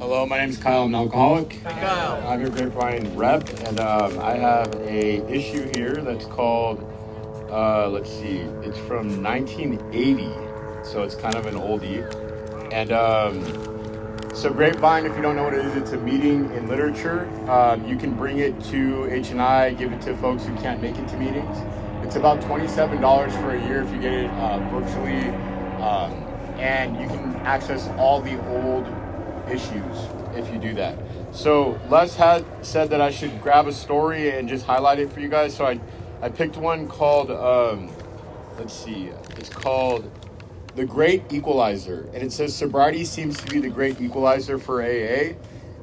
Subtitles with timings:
[0.00, 0.84] Hello, my name is Kyle.
[0.84, 1.52] I'm an alcoholic.
[1.52, 2.26] Hey, Kyle.
[2.26, 6.82] I'm your Grapevine rep, and um, I have a issue here that's called.
[7.50, 10.30] Uh, let's see, it's from 1980,
[10.82, 12.02] so it's kind of an oldie.
[12.72, 13.44] And um,
[14.34, 17.28] so, Grapevine, if you don't know what it is, it's a meeting in literature.
[17.50, 20.80] Um, you can bring it to H and I, give it to folks who can't
[20.80, 21.58] make it to meetings.
[22.06, 25.28] It's about $27 for a year if you get it uh, virtually,
[25.78, 26.14] um,
[26.58, 28.86] and you can access all the old
[29.50, 29.96] issues
[30.34, 30.96] if you do that.
[31.32, 35.20] So Les had said that I should grab a story and just highlight it for
[35.20, 35.56] you guys.
[35.56, 35.80] So I,
[36.22, 37.90] I picked one called, um,
[38.58, 40.10] let's see, it's called
[40.74, 42.08] The Great Equalizer.
[42.12, 45.34] And it says sobriety seems to be the great equalizer for AA.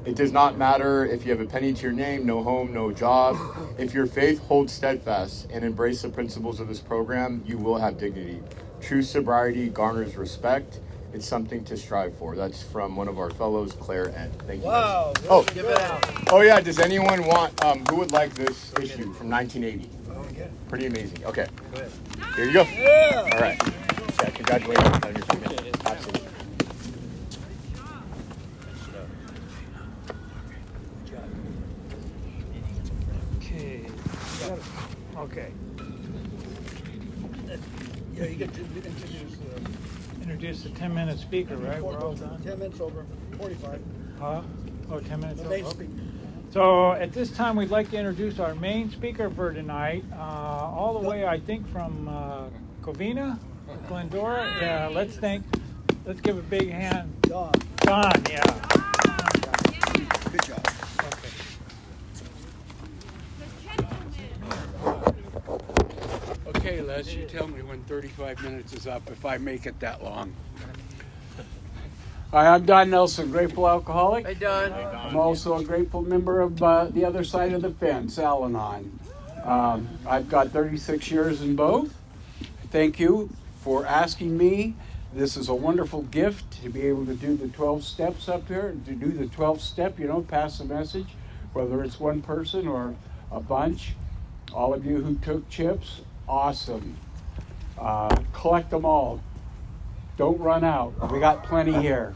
[0.05, 2.93] It does not matter if you have a penny to your name, no home, no
[2.93, 3.37] job.
[3.77, 7.97] If your faith holds steadfast and embrace the principles of this program, you will have
[7.97, 8.39] dignity.
[8.79, 10.79] True sobriety garners respect
[11.13, 12.35] it's something to strive for.
[12.35, 14.31] That's from one of our fellows, Claire Ed.
[14.45, 14.67] Thank you.
[14.67, 15.13] Wow.
[15.15, 15.27] Guys.
[15.29, 16.31] Oh, give it out.
[16.31, 16.59] Oh yeah.
[16.59, 17.63] Does anyone want?
[17.63, 19.89] Um, who would like this issue from 1980?
[20.69, 21.25] Pretty amazing.
[21.25, 21.47] Okay.
[22.35, 22.63] Here you go.
[22.63, 23.29] Yeah.
[23.33, 23.57] All right.
[23.63, 24.29] Yeah.
[24.31, 25.85] Congratulations on your commitment.
[25.85, 26.27] Absolutely.
[33.57, 34.61] Okay.
[35.17, 35.51] Okay.
[38.15, 39.59] Yeah, you get to introduce uh,
[40.29, 41.81] Introduce the 10 minute speaker, right?
[41.81, 42.43] We're all done.
[42.43, 43.05] 10 minutes over,
[43.37, 43.81] 45.
[44.19, 44.41] Huh?
[44.91, 45.41] Oh, 10 minutes.
[45.41, 45.71] The main over.
[45.71, 45.91] speaker.
[46.49, 50.99] So at this time, we'd like to introduce our main speaker for tonight, uh, all
[51.01, 52.49] the way, I think, from uh,
[52.81, 53.39] Covina,
[53.87, 54.53] Glendora.
[54.59, 55.45] Yeah, let's thank,
[56.05, 57.09] let's give a big hand.
[57.21, 57.53] Don.
[57.77, 58.43] Don, yeah.
[60.29, 60.67] Good job.
[66.47, 66.81] Okay.
[67.07, 70.03] Okay, Les, you tell me when 35 minutes is up if I make it that
[70.03, 70.33] long.
[72.31, 74.25] Hi, I'm Don Nelson, grateful alcoholic.
[74.25, 74.73] Hey, Don.
[74.73, 78.99] I'm also a grateful member of uh, the other side of the fence, Al Anon.
[79.43, 81.93] Um, I've got 36 years in both.
[82.69, 83.29] Thank you
[83.61, 84.75] for asking me.
[85.13, 88.75] This is a wonderful gift to be able to do the 12 steps up here,
[88.85, 91.07] to do the 12 step, you know, pass the message,
[91.53, 92.95] whether it's one person or
[93.31, 93.93] a bunch.
[94.53, 96.97] All of you who took chips, awesome.
[97.77, 99.21] Uh, collect them all.
[100.17, 101.11] Don't run out.
[101.11, 102.15] We got plenty here.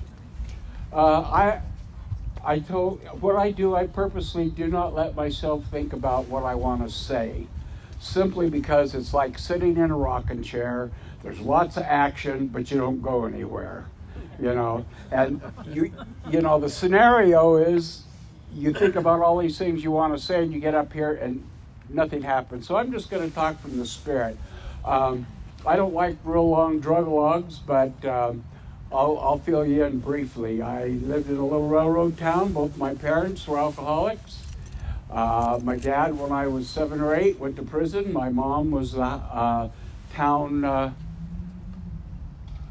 [0.92, 1.62] Uh, I,
[2.44, 3.76] I told what I do.
[3.76, 7.48] I purposely do not let myself think about what I want to say,
[8.00, 10.90] simply because it's like sitting in a rocking chair.
[11.22, 13.86] There's lots of action, but you don't go anywhere.
[14.40, 15.94] You know, and you,
[16.32, 18.02] you know, the scenario is
[18.52, 21.14] you think about all these things you want to say, and you get up here
[21.14, 21.48] and
[21.94, 22.68] nothing happens.
[22.68, 24.38] So I'm just going to talk from the spirit.
[24.86, 25.28] Um,
[25.66, 28.44] I don't like real long drug logs, but um,
[28.92, 30.62] I'll, I'll fill you in briefly.
[30.62, 32.54] I lived in a little railroad town.
[32.54, 34.40] Both my parents were alcoholics.
[35.10, 38.12] Uh, my dad, when I was seven or eight, went to prison.
[38.14, 39.70] My mom was a uh,
[40.14, 40.94] town, uh,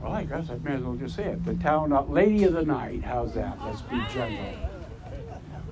[0.01, 2.55] well, I guess I may as well just say it, the town uh, lady of
[2.55, 3.03] the night.
[3.05, 3.59] How's that?
[3.63, 4.70] Let's be gentle.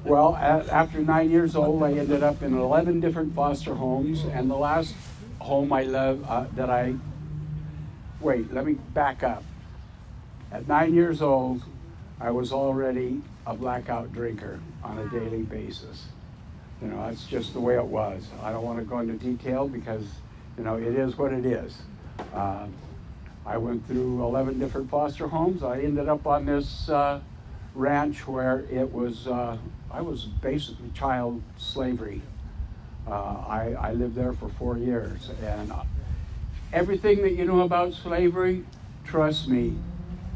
[0.09, 4.51] Well, a- after nine years old, I ended up in 11 different foster homes, and
[4.51, 4.95] the last
[5.39, 6.95] home I love uh, that I
[8.21, 9.45] wait, let me back up.
[10.51, 11.63] At nine years old,
[12.21, 16.07] I was already a blackout drinker on a daily basis.
[16.81, 18.29] You know, that's just the way it was.
[18.43, 20.07] I don't want to go into detail because,
[20.57, 21.77] you know, it is what it is.
[22.33, 22.67] Uh,
[23.45, 25.63] I went through 11 different foster homes.
[25.63, 27.21] I ended up on this uh,
[27.75, 29.59] ranch where it was, uh,
[29.91, 32.23] I was basically child slavery.
[33.07, 35.31] Uh, I, I lived there for four years.
[35.43, 35.73] And
[36.73, 38.65] everything that you know about slavery,
[39.05, 39.77] trust me,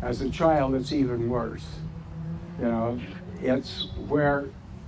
[0.01, 1.67] as a child, it's even worse.
[2.59, 3.01] You know,
[3.43, 4.47] it's where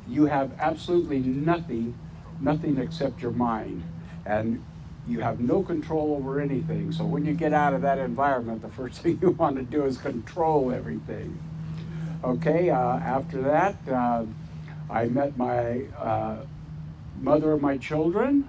[0.09, 1.95] you have absolutely nothing,
[2.41, 3.85] nothing except your mind.
[4.25, 4.65] And
[5.07, 6.91] you have no control over anything.
[6.91, 9.85] So when you get out of that environment, the first thing you want to do
[9.85, 11.39] is control everything.
[12.23, 14.25] Okay, uh, after that, uh,
[14.95, 16.37] I met my uh,
[17.21, 18.49] mother of my children,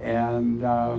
[0.00, 0.98] and uh,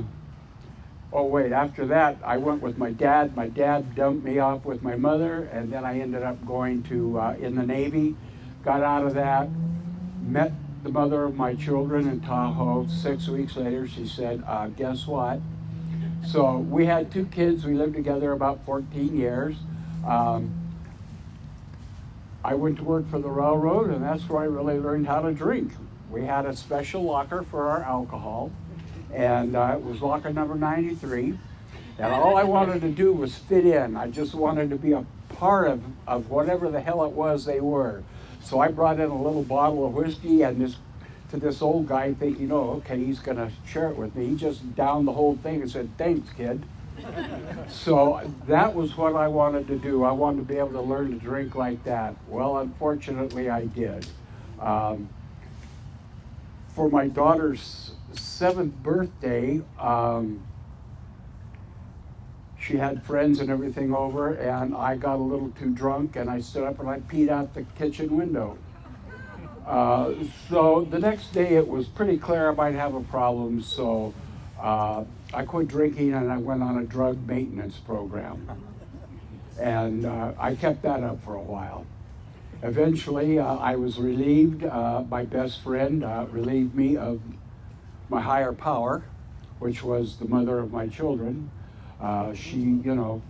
[1.12, 3.36] oh wait, after that, I went with my dad.
[3.36, 7.19] My dad dumped me off with my mother, and then I ended up going to
[7.19, 8.15] uh, in the Navy.
[8.63, 9.50] Got out of that,
[10.21, 12.88] met the mother of my children in Tahoe.
[12.88, 15.42] Six weeks later, she said, uh, "Guess what?"
[16.25, 17.65] So we had two kids.
[17.65, 19.57] We lived together about 14 years.
[20.07, 20.62] Um,
[22.43, 25.31] I went to work for the railroad, and that's where I really learned how to
[25.31, 25.71] drink.
[26.09, 28.51] We had a special locker for our alcohol,
[29.13, 31.37] and uh, it was locker number 93.
[31.99, 33.95] And all I wanted to do was fit in.
[33.95, 37.61] I just wanted to be a part of, of whatever the hell it was they
[37.61, 38.03] were.
[38.41, 40.75] So I brought in a little bottle of whiskey and this
[41.31, 44.27] to this old guy thinking, oh, okay, he's gonna share it with me.
[44.27, 46.63] He just downed the whole thing and said, thanks, kid.
[47.67, 50.03] So that was what I wanted to do.
[50.03, 52.15] I wanted to be able to learn to drink like that.
[52.27, 54.05] Well, unfortunately, I did.
[54.59, 55.09] Um,
[56.69, 60.43] for my daughter's seventh birthday, um,
[62.59, 66.39] she had friends and everything over, and I got a little too drunk, and I
[66.39, 68.57] stood up and I peed out the kitchen window.
[69.65, 70.13] Uh,
[70.49, 74.13] so the next day it was pretty clear I might have a problem, so
[74.59, 75.03] uh,
[75.33, 78.47] I quit drinking and I went on a drug maintenance program.
[79.59, 81.85] And uh, I kept that up for a while.
[82.62, 84.63] Eventually, uh, I was relieved.
[84.63, 87.19] Uh, my best friend uh, relieved me of
[88.09, 89.03] my higher power,
[89.59, 91.50] which was the mother of my children.
[92.00, 93.21] Uh, she, you know,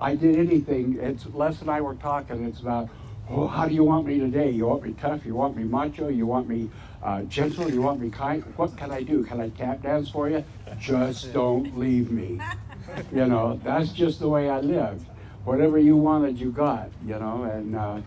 [0.00, 0.98] I did anything.
[1.00, 2.44] It's Les and I were talking.
[2.44, 2.90] It's about,
[3.30, 4.50] oh, how do you want me today?
[4.50, 5.24] You want me tough?
[5.26, 6.08] You want me macho?
[6.08, 6.70] You want me
[7.02, 7.70] uh, gentle?
[7.70, 8.42] You want me kind?
[8.56, 9.24] What can I do?
[9.24, 10.44] Can I tap dance for you?
[10.78, 12.40] Just don't leave me.
[13.12, 15.06] You know, that's just the way I lived
[15.46, 17.44] whatever you wanted, you got, you know.
[17.44, 18.00] And uh,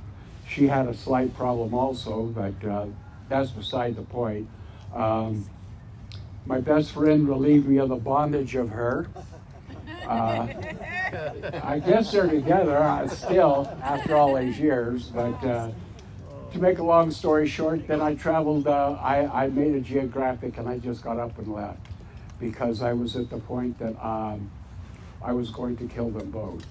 [0.48, 2.88] she had a slight problem also, but uh,
[3.30, 4.48] that's beside the point.
[4.94, 5.46] Um,
[6.46, 9.08] my best friend relieved me of the bondage of her.
[11.64, 15.72] I guess they're together uh, still after all these years, but uh,
[16.52, 20.58] to make a long story short, then I traveled, uh, I, I made a geographic
[20.58, 21.86] and I just got up and left
[22.40, 24.50] because I was at the point that um,
[25.22, 26.66] I was going to kill them both.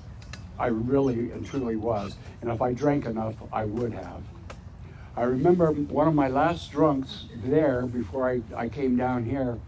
[0.59, 2.17] I really and truly was.
[2.41, 4.23] And if I drank enough, I would have.
[5.17, 9.59] I remember one of my last drunks there before I, I came down here,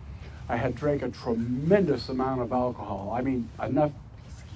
[0.49, 3.13] I had drank a tremendous amount of alcohol.
[3.17, 3.93] I mean, enough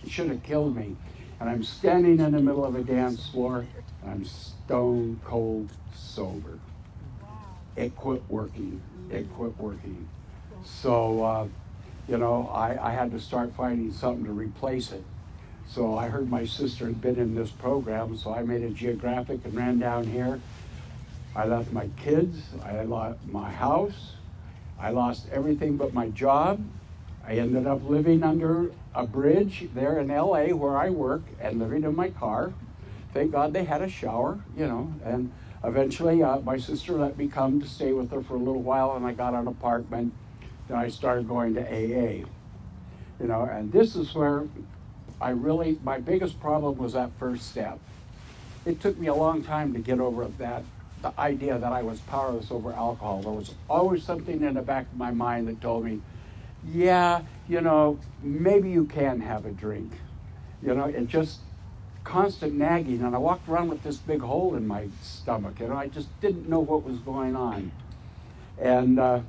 [0.08, 0.96] should have killed me.
[1.40, 3.66] And I'm standing in the middle of a dance floor,
[4.02, 6.58] and I'm stone cold sober.
[7.76, 8.80] It quit working.
[9.10, 10.08] It quit working.
[10.64, 11.46] So, uh,
[12.08, 15.04] you know, I, I had to start finding something to replace it.
[15.66, 19.44] So I heard my sister had been in this program, so I made a geographic
[19.44, 20.40] and ran down here.
[21.34, 24.12] I left my kids, I lost my house,
[24.78, 26.64] I lost everything but my job.
[27.26, 31.84] I ended up living under a bridge there in LA where I work and living
[31.84, 32.52] in my car.
[33.12, 35.32] Thank God they had a shower, you know, and
[35.62, 38.94] eventually uh, my sister let me come to stay with her for a little while
[38.96, 40.12] and I got an apartment.
[40.68, 42.24] Then I started going to AA,
[43.20, 44.44] you know, and this is where
[45.20, 47.78] I really, my biggest problem was that first step.
[48.66, 50.62] It took me a long time to get over that,
[51.02, 53.22] the idea that I was powerless over alcohol.
[53.22, 56.00] There was always something in the back of my mind that told me,
[56.72, 59.92] yeah, you know, maybe you can have a drink.
[60.62, 61.40] You know, and just
[62.04, 65.60] constant nagging, and I walked around with this big hole in my stomach.
[65.60, 67.70] You know, I just didn't know what was going on.
[68.58, 69.20] And uh,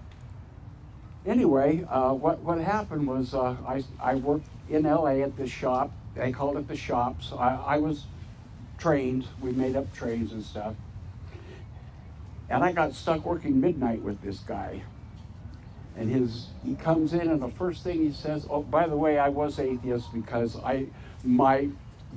[1.26, 5.92] anyway, uh, what what happened was uh, I I worked in LA at this shop.
[6.16, 7.34] They called it the shops.
[7.38, 8.06] I, I was
[8.78, 9.26] trained.
[9.42, 10.76] We made up trains and stuff.
[12.50, 14.84] And I got stuck working midnight with this guy.
[15.98, 16.70] And his mm-hmm.
[16.70, 19.60] he comes in and the first thing he says, "Oh, by the way, I was
[19.60, 20.88] atheist because I
[21.24, 21.70] my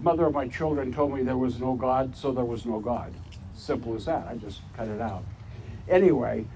[0.02, 3.12] mother of my children told me there was no God, so there was no God.
[3.54, 4.26] Simple as that.
[4.28, 5.24] I just cut it out.
[5.88, 6.46] Anyway,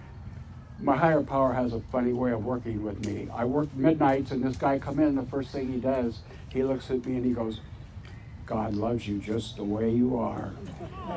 [0.81, 3.29] my higher power has a funny way of working with me.
[3.33, 6.62] I work midnights, and this guy come in, and the first thing he does, he
[6.62, 7.61] looks at me and he goes,
[8.47, 10.52] God loves you just the way you are.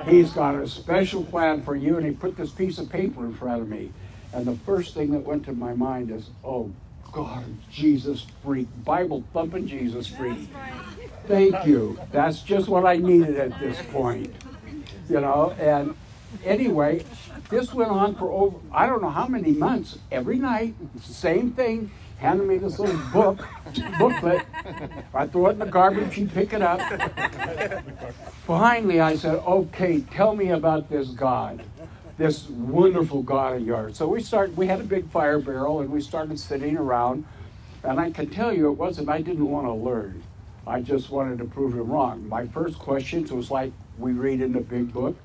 [0.06, 3.34] He's got a special plan for you, and he put this piece of paper in
[3.34, 3.92] front of me.
[4.36, 6.70] And the first thing that went to my mind is, oh,
[7.14, 10.50] God, Jesus freak, Bible thumping Jesus freak.
[11.26, 11.98] Thank you.
[12.12, 14.36] That's just what I needed at this point.
[15.10, 15.96] You know, and
[16.44, 17.06] anyway,
[17.50, 20.00] this went on for over, I don't know how many months.
[20.12, 21.90] Every night, same thing.
[22.18, 23.46] Handed me this little book,
[24.00, 24.46] booklet.
[25.14, 26.80] I throw it in the garbage, she'd pick it up.
[28.48, 31.64] Finally, I said, okay, tell me about this God,
[32.18, 33.98] this wonderful God of yours.
[33.98, 37.26] So we started, we had a big fire barrel and we started sitting around.
[37.84, 40.24] And I can tell you, it wasn't, I didn't want to learn.
[40.66, 42.28] I just wanted to prove him wrong.
[42.28, 45.16] My first questions was like we read in the big book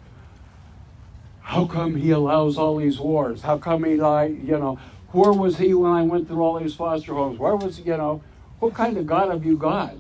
[1.51, 3.43] how come he allows all these wars?
[3.43, 4.79] How come he like, you know,
[5.11, 7.41] where was he when I went through all these foster homes?
[7.41, 8.23] Where was, you know,
[8.61, 9.95] what kind of God have you got?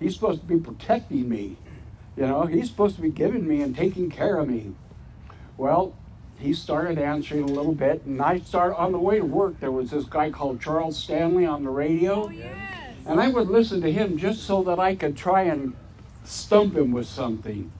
[0.00, 1.58] He's supposed to be protecting me.
[2.16, 4.74] You know, he's supposed to be giving me and taking care of me.
[5.56, 5.94] Well,
[6.38, 9.58] he started answering a little bit, and I started on the way to work.
[9.60, 12.54] There was this guy called Charles Stanley on the radio, Oh, yes.
[13.06, 15.74] and I would listen to him just so that I could try and
[16.24, 17.70] stump him with something.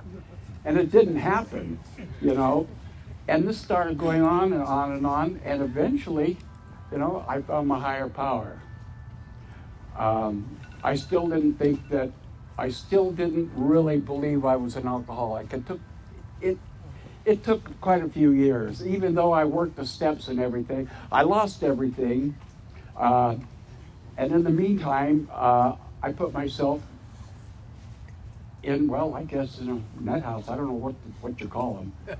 [0.64, 1.78] And it didn't happen,
[2.20, 2.66] you know.
[3.28, 5.40] And this started going on and on and on.
[5.44, 6.38] And eventually,
[6.90, 8.58] you know, I found my higher power.
[9.96, 12.10] Um, I still didn't think that,
[12.58, 15.52] I still didn't really believe I was an alcoholic.
[15.52, 15.80] It took,
[16.40, 16.58] it,
[17.26, 18.86] it took quite a few years.
[18.86, 22.36] Even though I worked the steps and everything, I lost everything.
[22.96, 23.34] Uh,
[24.16, 26.80] and in the meantime, uh, I put myself
[28.62, 30.48] in, well, I guess in a net house.
[30.48, 31.92] I don't know what, what you call them.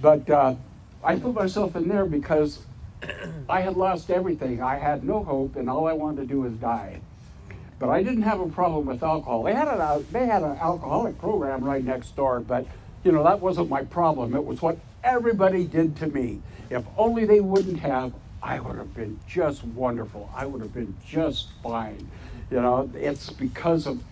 [0.00, 0.54] But uh,
[1.02, 2.60] I put myself in there because
[3.48, 4.60] I had lost everything.
[4.60, 7.00] I had no hope, and all I wanted to do was die.
[7.78, 9.44] But I didn't have a problem with alcohol.
[9.44, 12.66] They had an, they had an alcoholic program right next door, but
[13.04, 14.34] you know, that wasn't my problem.
[14.34, 16.40] It was what everybody did to me.
[16.70, 20.30] If only they wouldn't have, I would have been just wonderful.
[20.34, 22.08] I would have been just fine.
[22.50, 24.02] You know, it's because of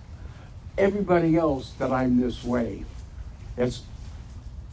[0.76, 2.84] everybody else that I'm this way.
[3.56, 3.82] It's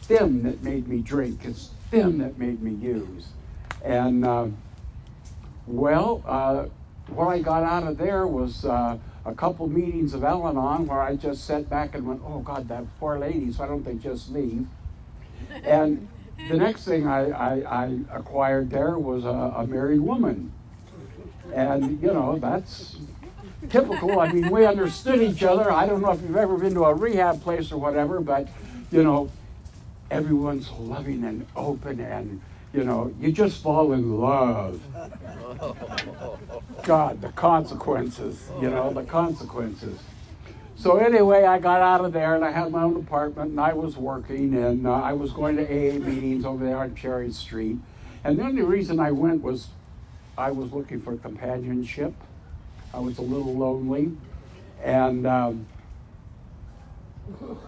[0.07, 1.41] them that made me drink.
[1.43, 3.27] It's them that made me use.
[3.83, 4.47] And, uh,
[5.65, 6.65] well, uh,
[7.11, 11.01] what I got out of there was uh, a couple meetings of Al Anon where
[11.01, 14.31] I just sat back and went, oh, God, that poor ladies, why don't they just
[14.31, 14.67] leave?
[15.63, 16.07] And
[16.49, 20.51] the next thing I, I, I acquired there was a, a married woman.
[21.53, 22.97] And, you know, that's
[23.69, 24.19] typical.
[24.19, 25.71] I mean, we understood each other.
[25.71, 28.47] I don't know if you've ever been to a rehab place or whatever, but,
[28.91, 29.31] you know,
[30.11, 32.41] everyone's loving and open and
[32.73, 34.79] you know, you just fall in love.
[36.83, 39.99] God, the consequences, you know, the consequences.
[40.75, 43.73] So anyway, I got out of there and I had my own apartment and I
[43.73, 47.77] was working and uh, I was going to AA meetings over there on Cherry Street.
[48.23, 49.67] And then the only reason I went was
[50.37, 52.13] I was looking for companionship.
[52.93, 54.11] I was a little lonely
[54.81, 55.65] and um,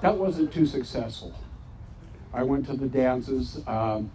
[0.01, 1.35] that wasn't too successful.
[2.33, 3.59] I went to the dances.
[3.67, 4.09] Um,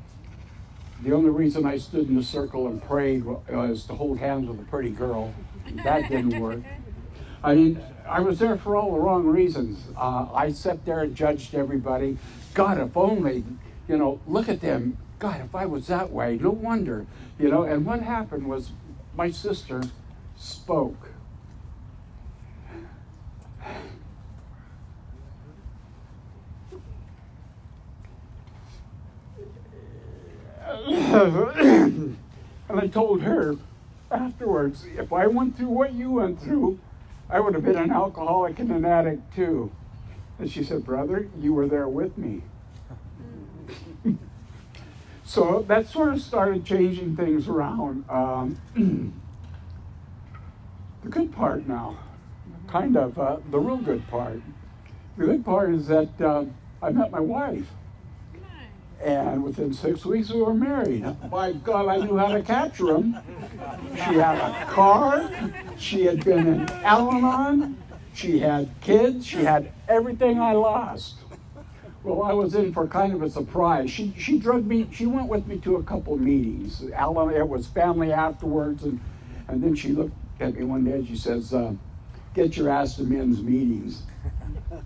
[1.02, 4.60] the only reason I stood in the circle and prayed was to hold hands with
[4.60, 5.34] a pretty girl.
[5.84, 6.60] That didn't work.
[7.42, 9.78] I mean, I was there for all the wrong reasons.
[9.96, 12.18] Uh, I sat there and judged everybody.
[12.54, 13.44] God, if only,
[13.88, 14.96] you know, look at them.
[15.18, 17.06] God, if I was that way, no wonder,
[17.38, 17.62] you know.
[17.62, 18.72] And what happened was
[19.14, 19.82] my sister
[20.36, 21.10] spoke.
[31.16, 32.18] and
[32.68, 33.56] I told her
[34.11, 36.78] afterwards, if I went through what you went through,
[37.30, 39.73] I would have been an alcoholic and an addict too.
[40.38, 42.42] And she said, Brother, you were there with me.
[45.25, 48.04] so that sort of started changing things around.
[48.11, 48.61] Um,
[51.02, 51.96] the good part now,
[52.68, 54.42] kind of uh, the real good part.
[55.16, 56.44] The good part is that uh,
[56.82, 57.68] I met my wife.
[59.02, 61.04] And within six weeks, we were married.
[61.30, 63.16] By God, I knew how to capture him.
[63.94, 65.30] She had a car.
[65.78, 67.76] She had been in Al Anon.
[68.14, 69.26] She had kids.
[69.26, 71.16] She had everything I lost.
[72.02, 73.90] Well, I was in for kind of a surprise.
[73.90, 76.84] She, she drug me, she went with me to a couple meetings.
[76.94, 78.84] Alan, it was family afterwards.
[78.84, 79.00] And,
[79.48, 81.74] and then she looked at me one day and she says, uh,
[82.32, 84.02] Get your ass to men's meetings.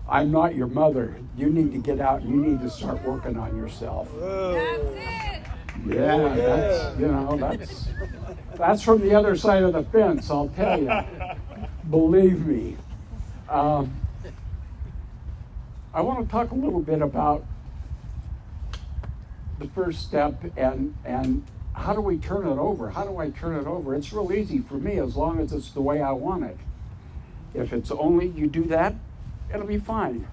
[0.08, 1.16] I'm not your mother.
[1.36, 4.08] You need to get out you need to start working on yourself.
[4.18, 5.42] That's it.
[5.86, 7.88] Yeah, that's you know, that's
[8.56, 10.90] that's from the other side of the fence, I'll tell you.
[11.88, 12.76] Believe me.
[13.48, 13.94] Um,
[15.94, 17.44] I want to talk a little bit about
[19.58, 22.90] the first step and and how do we turn it over?
[22.90, 23.94] How do I turn it over?
[23.94, 26.58] It's real easy for me as long as it's the way I want it.
[27.54, 28.94] If it's only you do that,
[29.52, 30.26] it'll be fine.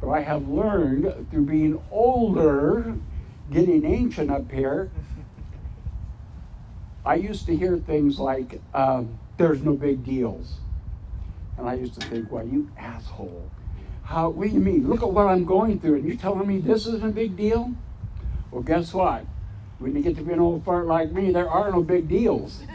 [0.00, 2.96] But I have learned through being older,
[3.50, 4.90] getting ancient up here,
[7.04, 9.04] I used to hear things like, uh,
[9.36, 10.58] there's no big deals.
[11.58, 13.50] And I used to think, well, you asshole.
[14.04, 14.88] How, what do you mean?
[14.88, 17.72] Look at what I'm going through, and you're telling me this isn't a big deal?
[18.50, 19.24] Well, guess what?
[19.78, 22.62] When you get to be an old fart like me, there are no big deals.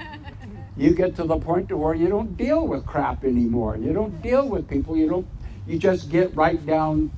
[0.77, 3.77] You get to the point to where you don't deal with crap anymore.
[3.77, 4.95] You don't deal with people.
[4.95, 5.27] You don't
[5.67, 7.11] you just get right down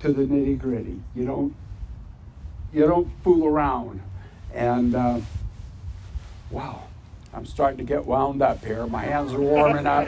[0.00, 1.00] to the nitty gritty.
[1.14, 1.54] You don't
[2.72, 4.00] you don't fool around.
[4.52, 5.20] And uh,
[6.50, 6.84] wow,
[7.32, 8.86] I'm starting to get wound up here.
[8.86, 10.06] My hands are warming up.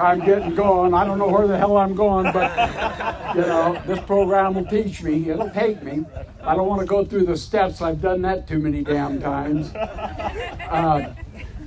[0.00, 0.92] I'm getting going.
[0.92, 5.02] I don't know where the hell I'm going, but you know, this program will teach
[5.02, 5.30] me.
[5.30, 6.04] It'll take me.
[6.42, 7.80] I don't want to go through the steps.
[7.80, 9.72] I've done that too many damn times.
[9.74, 11.14] Uh,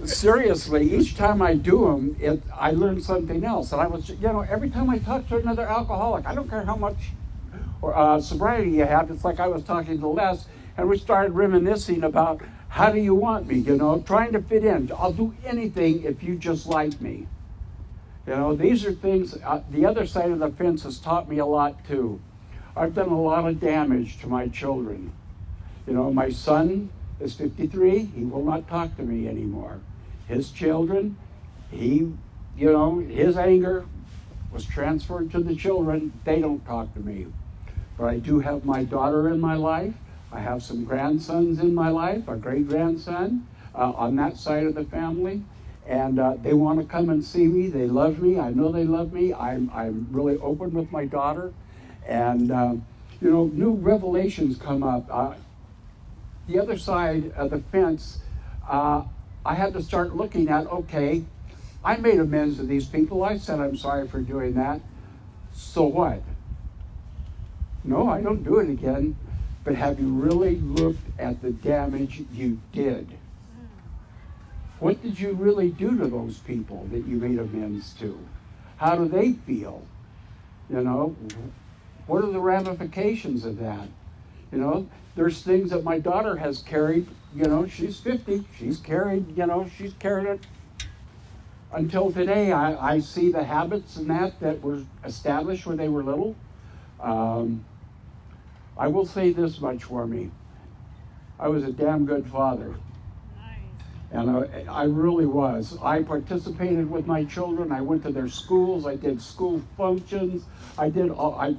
[0.06, 3.72] seriously, each time I do them, it, I learn something else.
[3.72, 6.64] And I was, you know, every time I talk to another alcoholic, I don't care
[6.64, 6.98] how much
[7.84, 10.46] uh, sobriety you have, it's like I was talking to Les,
[10.78, 14.64] and we started reminiscing about how do you want me, you know, trying to fit
[14.64, 14.92] in.
[14.98, 17.28] I'll do anything if you just like me.
[18.26, 21.40] You know, these are things, uh, the other side of the fence has taught me
[21.40, 22.22] a lot too.
[22.76, 25.12] I've done a lot of damage to my children.
[25.86, 29.80] You know, my son is 53, he will not talk to me anymore.
[30.28, 31.18] His children,
[31.72, 32.12] he,
[32.58, 33.86] you know, his anger
[34.52, 36.14] was transferred to the children.
[36.24, 37.28] They don't talk to me.
[37.98, 39.94] But I do have my daughter in my life.
[40.32, 44.76] I have some grandsons in my life, a great grandson uh, on that side of
[44.76, 45.44] the family.
[45.86, 47.68] And uh, they want to come and see me.
[47.68, 48.40] They love me.
[48.40, 49.34] I know they love me.
[49.34, 51.54] I'm, I'm really open with my daughter.
[52.08, 52.76] And, uh,
[53.22, 55.06] you know, new revelations come up.
[55.10, 55.34] Uh,
[56.48, 58.20] the other side of the fence,
[58.68, 59.04] uh,
[59.46, 61.24] I had to start looking at okay,
[61.84, 63.24] I made amends to these people.
[63.24, 64.80] I said I'm sorry for doing that.
[65.54, 66.22] So what?
[67.84, 69.18] No, I don't do it again.
[69.64, 73.18] But have you really looked at the damage you did?
[74.80, 78.20] What did you really do to those people that you made amends to?
[78.78, 79.86] How do they feel?
[80.70, 81.16] You know,
[82.08, 83.88] what are the ramifications of that?
[84.52, 87.08] You know, there's things that my daughter has carried.
[87.36, 88.46] You know, she's 50.
[88.58, 90.46] She's carried, you know, she's carried it
[91.72, 92.52] until today.
[92.52, 96.36] I, I see the habits and that that were established when they were little.
[97.02, 97.66] Um,
[98.78, 100.30] I will say this much for me.
[101.40, 102.76] I was a damn good father.
[104.12, 105.76] And I, I, really was.
[105.82, 107.72] I participated with my children.
[107.72, 108.86] I went to their schools.
[108.86, 110.44] I did school functions.
[110.78, 111.56] I did all, I,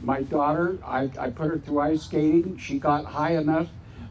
[0.00, 2.58] my daughter, I, I put her through ice skating.
[2.58, 3.68] She got high enough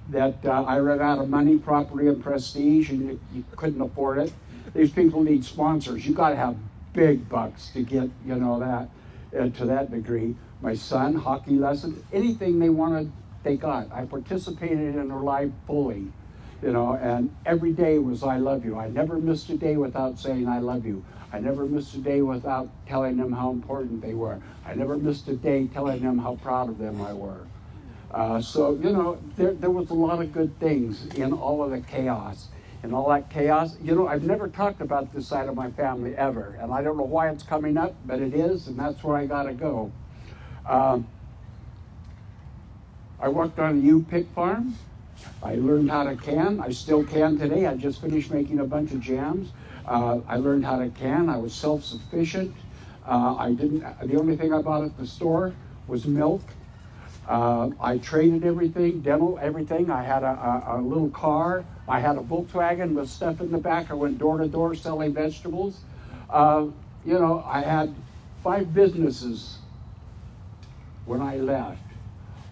[0.10, 4.20] that uh, I ran out of money, property, and prestige, and you, you couldn't afford
[4.20, 4.34] it.
[4.74, 6.06] These people need sponsors.
[6.06, 6.56] You got to have
[6.94, 8.90] big bucks to get, you know, that
[9.38, 13.12] uh, to that degree my son, hockey lessons, anything they wanted,
[13.44, 13.92] they got.
[13.92, 16.08] I participated in their life fully,
[16.62, 18.78] you know, and every day was I love you.
[18.78, 21.06] I never missed a day without saying I love you.
[21.32, 24.42] I never missed a day without telling them how important they were.
[24.66, 27.46] I never missed a day telling them how proud of them I were.
[28.16, 31.72] Uh, so, you know, there, there was a lot of good things in all of
[31.72, 32.48] the chaos.
[32.82, 36.16] And all that chaos, you know, I've never talked about this side of my family
[36.16, 36.58] ever.
[36.62, 39.26] And I don't know why it's coming up, but it is, and that's where I
[39.26, 39.92] got to go.
[40.66, 41.08] Um,
[43.20, 44.76] I worked on a U-pick farm.
[45.44, 46.62] I learned how to can.
[46.62, 47.66] I still can today.
[47.66, 49.52] I just finished making a bunch of jams.
[49.86, 51.28] Uh, I learned how to can.
[51.28, 52.56] I was self-sufficient.
[53.06, 53.84] Uh, I didn't.
[54.08, 55.54] The only thing I bought at the store
[55.88, 56.42] was milk.
[57.28, 59.90] Uh, I traded everything, dental everything.
[59.90, 61.66] I had a, a, a, little car.
[61.88, 63.90] I had a Volkswagen with stuff in the back.
[63.90, 65.80] I went door to door selling vegetables.
[66.30, 66.68] Uh,
[67.04, 67.96] you know, I had
[68.44, 69.58] five businesses
[71.06, 71.82] when I left,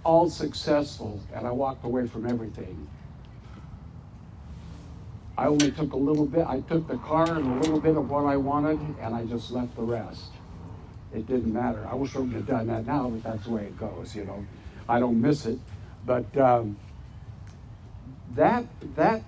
[0.03, 2.87] all successful, and I walked away from everything.
[5.37, 8.09] I only took a little bit, I took the car and a little bit of
[8.09, 10.31] what I wanted, and I just left the rest.
[11.13, 11.87] It didn't matter.
[11.91, 14.25] I wish I would have done that now, but that's the way it goes, you
[14.25, 14.45] know.
[14.87, 15.59] I don't miss it.
[16.05, 16.77] But um,
[18.35, 18.65] that,
[18.95, 19.23] that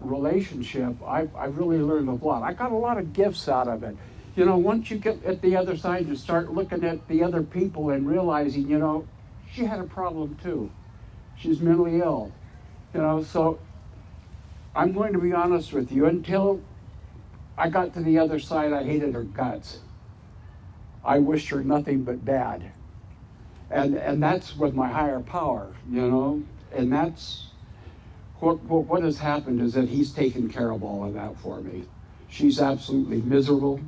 [0.00, 2.42] relationship, I, I really learned a lot.
[2.42, 3.96] I got a lot of gifts out of it
[4.36, 7.42] you know, once you get at the other side, you start looking at the other
[7.42, 9.08] people and realizing, you know,
[9.50, 10.70] she had a problem too.
[11.38, 12.32] She's mentally ill.
[12.92, 13.58] You know, so
[14.74, 16.04] I'm going to be honest with you.
[16.04, 16.60] Until
[17.56, 19.80] I got to the other side, I hated her guts.
[21.02, 22.72] I wished her nothing but bad.
[23.70, 27.46] And, and that's with my higher power, you know, and that's
[28.38, 31.60] what, what, what has happened is that he's taken care of all of that for
[31.60, 31.84] me.
[32.28, 33.80] She's absolutely miserable.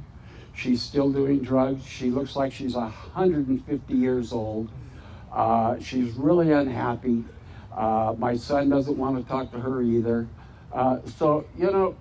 [0.54, 1.86] She's still doing drugs.
[1.86, 4.70] She looks like she's 150 years old.
[5.32, 7.24] Uh, she's really unhappy.
[7.72, 10.26] Uh, my son doesn't want to talk to her either.
[10.72, 11.96] Uh, so, you know,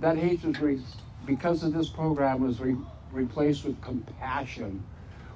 [0.00, 0.80] that hatred, re-
[1.26, 2.76] because of this program, was re-
[3.12, 4.82] replaced with compassion,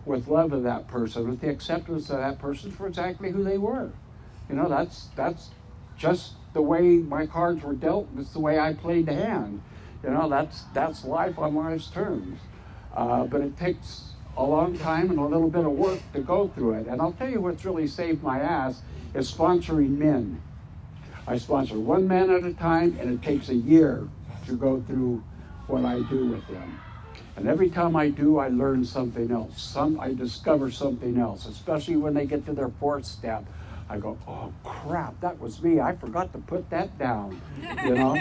[0.09, 3.59] with love of that person, with the acceptance of that person for exactly who they
[3.59, 3.91] were.
[4.49, 5.51] You know, that's, that's
[5.97, 8.09] just the way my cards were dealt.
[8.19, 9.63] It's the way I played the hand.
[10.03, 12.41] You know, that's, that's life on life's terms.
[12.97, 16.49] Uh, but it takes a long time and a little bit of work to go
[16.49, 16.87] through it.
[16.87, 18.81] And I'll tell you what's really saved my ass
[19.15, 20.41] is sponsoring men.
[21.27, 24.09] I sponsor one man at a time, and it takes a year
[24.47, 25.23] to go through
[25.67, 26.81] what I do with them.
[27.39, 29.63] And every time I do, I learn something else.
[29.63, 33.45] Some I discover something else, especially when they get to their fourth step.
[33.89, 35.79] I go, oh crap, that was me.
[35.79, 37.41] I forgot to put that down.
[37.85, 38.21] You know?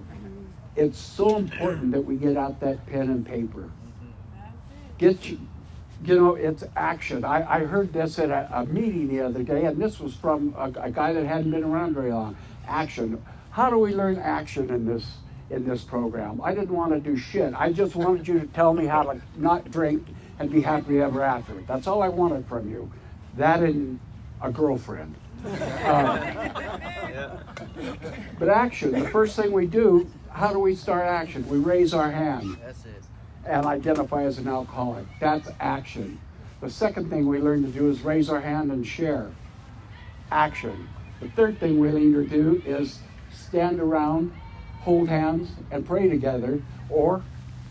[0.76, 3.70] it's so important that we get out that pen and paper.
[4.98, 5.40] Get you,
[6.04, 7.24] you know, it's action.
[7.24, 10.54] I, I heard this at a, a meeting the other day, and this was from
[10.58, 12.36] a, a guy that hadn't been around very long.
[12.66, 13.24] Action.
[13.52, 15.06] How do we learn action in this
[15.54, 16.40] in this program?
[16.42, 17.54] I didn't want to do shit.
[17.56, 20.06] I just wanted you to tell me how to not drink
[20.38, 21.54] and be happy ever after.
[21.66, 22.90] That's all I wanted from you.
[23.36, 24.00] That and
[24.42, 25.14] a girlfriend.
[25.44, 27.36] Uh,
[28.38, 31.46] but action, the first thing we do, how do we start action?
[31.48, 32.56] We raise our hand
[33.44, 35.04] and identify as an alcoholic.
[35.20, 36.18] That's action.
[36.60, 39.30] The second thing we learn to do is raise our hand and share.
[40.30, 40.88] Action.
[41.20, 44.32] The third thing we learn to do is stand around,
[44.84, 46.60] hold hands, and pray together.
[46.90, 47.24] Or,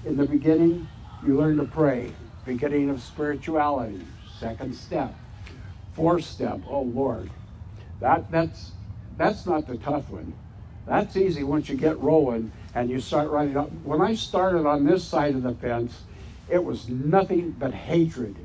[0.05, 0.87] in the beginning,
[1.25, 2.11] you learn to pray.
[2.45, 4.01] Beginning of spirituality.
[4.39, 5.15] Second step.
[5.93, 6.59] Fourth step.
[6.67, 7.29] Oh Lord,
[8.01, 8.71] that that's
[9.15, 10.33] that's not the tough one.
[10.85, 13.71] That's easy once you get rolling and you start writing up.
[13.83, 16.01] When I started on this side of the fence,
[16.49, 18.35] it was nothing but hatred.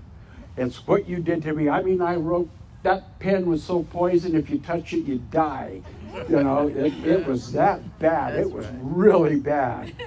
[0.56, 1.68] It's what you did to me.
[1.68, 2.50] I mean, I wrote
[2.82, 4.36] that pen was so poison.
[4.36, 5.82] If you touch it, you die.
[6.28, 8.36] You know, it, it was that bad.
[8.36, 9.92] It was really bad.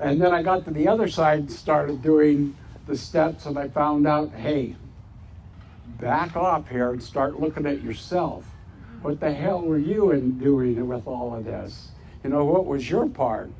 [0.00, 3.68] And then I got to the other side and started doing the steps, and I
[3.68, 4.74] found out, hey,
[6.00, 8.44] back off here and start looking at yourself.
[9.02, 11.88] What the hell were you in doing with all of this?
[12.22, 13.50] You know, what was your part?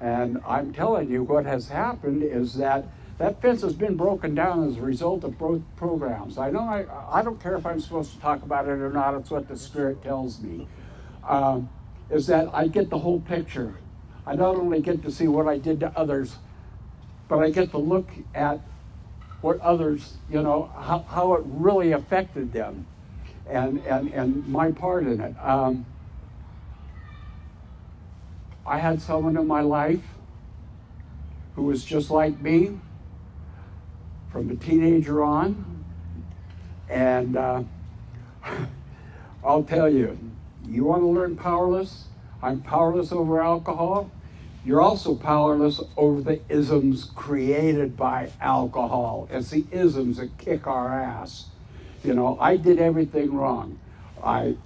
[0.00, 2.86] And I'm telling you, what has happened is that
[3.18, 6.38] that fence has been broken down as a result of both programs.
[6.38, 9.14] I know I, I don't care if I'm supposed to talk about it or not,
[9.14, 10.68] it's what the Spirit tells me.
[11.28, 11.68] Um,
[12.10, 13.74] is that I get the whole picture.
[14.26, 16.36] I not only get to see what I did to others,
[17.28, 18.60] but I get to look at
[19.42, 22.86] what others, you know, how, how it really affected them
[23.48, 25.34] and, and, and my part in it.
[25.42, 25.86] Um,
[28.66, 30.02] I had someone in my life
[31.54, 32.78] who was just like me
[34.30, 35.84] from a teenager on.
[36.88, 37.62] And uh,
[39.44, 40.18] I'll tell you,
[40.68, 42.04] you want to learn powerless?
[42.42, 44.10] I'm powerless over alcohol.
[44.64, 49.28] You're also powerless over the isms created by alcohol.
[49.30, 51.46] It's the isms that kick our ass.
[52.04, 53.78] You know, I did everything wrong.
[54.22, 54.56] I,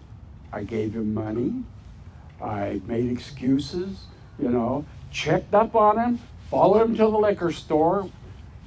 [0.52, 1.64] I gave him money.
[2.42, 4.04] I made excuses.
[4.38, 6.18] You know, checked up on him,
[6.50, 8.10] followed him to the liquor store,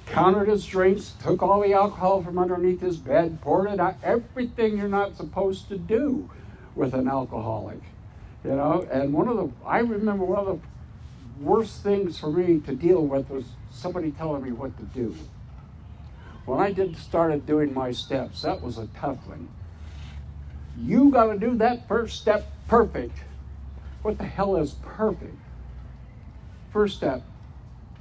[0.06, 3.96] counted his drinks, took all the alcohol from underneath his bed, poured it out.
[4.04, 6.30] Everything you're not supposed to do
[6.76, 7.80] with an alcoholic.
[8.44, 12.60] You know, and one of the I remember one of the worst things for me
[12.62, 15.16] to deal with was somebody telling me what to do.
[16.46, 19.50] When I did started doing my steps, that was a tough one.
[20.78, 23.18] You got to do that first step perfect.
[24.04, 25.38] What the hell is perfect?
[26.72, 27.24] First step,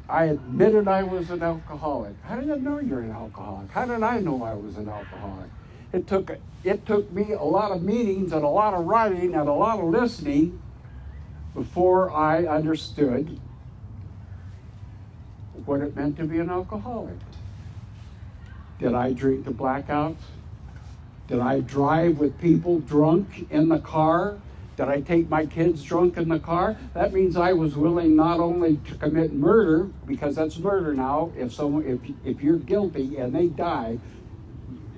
[0.08, 2.14] I admitted I was an alcoholic.
[2.24, 3.70] How did I know you're an alcoholic?
[3.70, 5.48] How did I know I was an alcoholic?
[5.94, 9.48] It took it took me a lot of meetings and a lot of writing and
[9.48, 10.60] a lot of listening
[11.54, 13.38] before I understood
[15.64, 17.18] what it meant to be an alcoholic.
[18.80, 20.16] Did I drink to blackouts?
[21.28, 24.38] Did I drive with people drunk in the car?
[24.76, 26.76] Did I take my kids drunk in the car?
[26.94, 31.30] That means I was willing not only to commit murder, because that's murder now.
[31.36, 34.00] If someone, if if you're guilty and they die,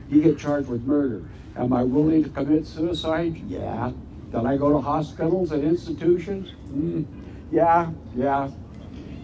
[0.09, 1.25] you get charged with murder.
[1.57, 3.37] Am I willing to commit suicide?
[3.49, 3.93] Yeah.
[4.31, 6.53] Did I go to hospitals and institutions?
[6.69, 7.07] Mm,
[7.51, 8.51] yeah, yeah.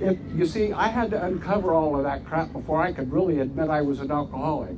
[0.00, 3.40] If, you see, I had to uncover all of that crap before I could really
[3.40, 4.76] admit I was an alcoholic.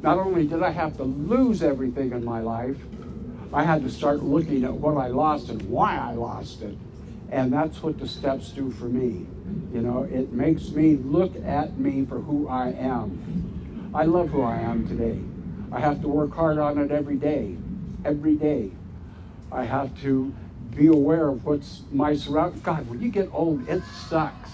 [0.00, 2.78] Not only did I have to lose everything in my life,
[3.52, 6.76] I had to start looking at what I lost and why I lost it.
[7.30, 9.26] And that's what the steps do for me.
[9.72, 13.51] You know, it makes me look at me for who I am.
[13.94, 15.18] I love who I am today.
[15.70, 17.56] I have to work hard on it every day.
[18.06, 18.70] Every day.
[19.50, 20.32] I have to
[20.74, 22.62] be aware of what's my surround.
[22.62, 24.50] God, when you get old, it sucks.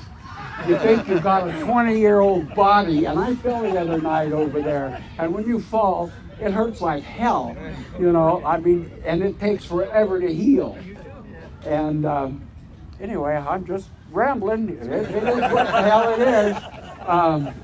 [0.67, 4.33] You think you've got a 20 year old body, and I fell the other night
[4.33, 7.57] over there, and when you fall, it hurts like hell.
[7.99, 10.77] You know, I mean, and it takes forever to heal.
[11.65, 12.49] And um,
[13.01, 14.69] anyway, I'm just rambling.
[14.71, 16.57] It, it is what the hell it is.
[17.07, 17.55] Um,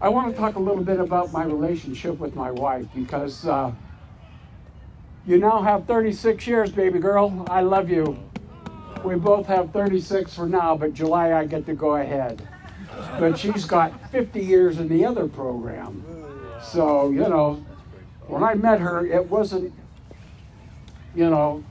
[0.00, 3.46] I want to talk a little bit about my relationship with my wife because.
[3.46, 3.72] Uh,
[5.26, 7.44] you now have 36 years, baby girl.
[7.48, 8.18] I love you.
[9.04, 12.46] We both have 36 for now, but July I get to go ahead.
[13.18, 16.04] But she's got 50 years in the other program.
[16.62, 17.64] So, you know,
[18.26, 19.72] when I met her, it wasn't,
[21.14, 21.62] you know,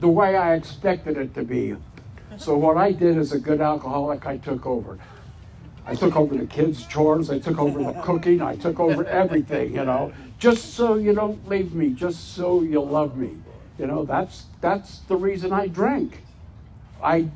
[0.00, 1.76] the way I expected it to be.
[2.36, 4.98] So what I did as a good alcoholic, I took over.
[5.86, 9.74] I took over the kids' chores, I took over the cooking, I took over everything,
[9.74, 13.36] you know, just so you don't leave me, just so you'll love me.
[13.78, 16.24] You know, that's that's the reason I drank.
[17.02, 17.28] I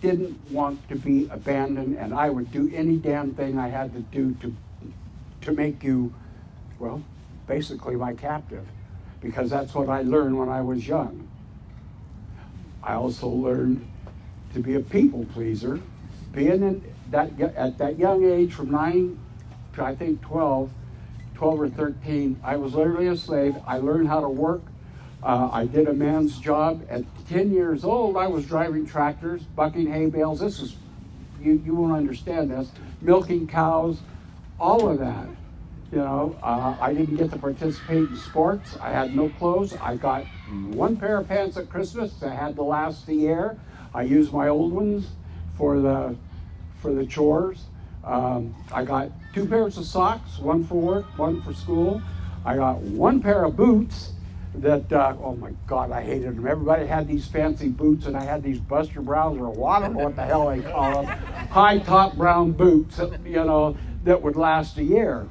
[0.00, 4.00] didn't want to be abandoned and I would do any damn thing I had to
[4.00, 4.54] do to
[5.42, 6.12] to make you
[6.78, 7.02] well,
[7.46, 8.66] basically my captive
[9.20, 11.28] because that's what I learned when I was young.
[12.82, 13.86] I also learned
[14.54, 15.80] to be a people pleaser.
[16.32, 19.18] Being in that at that young age, from nine
[19.74, 20.70] to I think 12,
[21.34, 23.56] 12 or 13, I was literally a slave.
[23.66, 24.62] I learned how to work.
[25.22, 26.84] Uh, I did a man's job.
[26.90, 30.40] At 10 years old, I was driving tractors, bucking hay bales.
[30.40, 30.76] This is,
[31.40, 32.70] you, you won't understand this,
[33.00, 34.00] milking cows,
[34.58, 35.28] all of that.
[35.92, 38.76] You know, uh, I didn't get to participate in sports.
[38.80, 39.74] I had no clothes.
[39.80, 40.24] I got
[40.72, 43.58] one pair of pants at Christmas that had to last the year.
[43.94, 45.10] I used my old ones
[45.58, 46.16] for the
[46.82, 47.64] for the chores.
[48.04, 52.02] Um, I got two pairs of socks, one for work, one for school.
[52.44, 54.12] I got one pair of boots
[54.56, 56.46] that, uh, oh my God, I hated them.
[56.46, 60.04] Everybody had these fancy boots, and I had these Buster Browns, or I don't know
[60.04, 61.06] what the hell they call them,
[61.48, 65.28] high top brown boots, you know, that would last a year.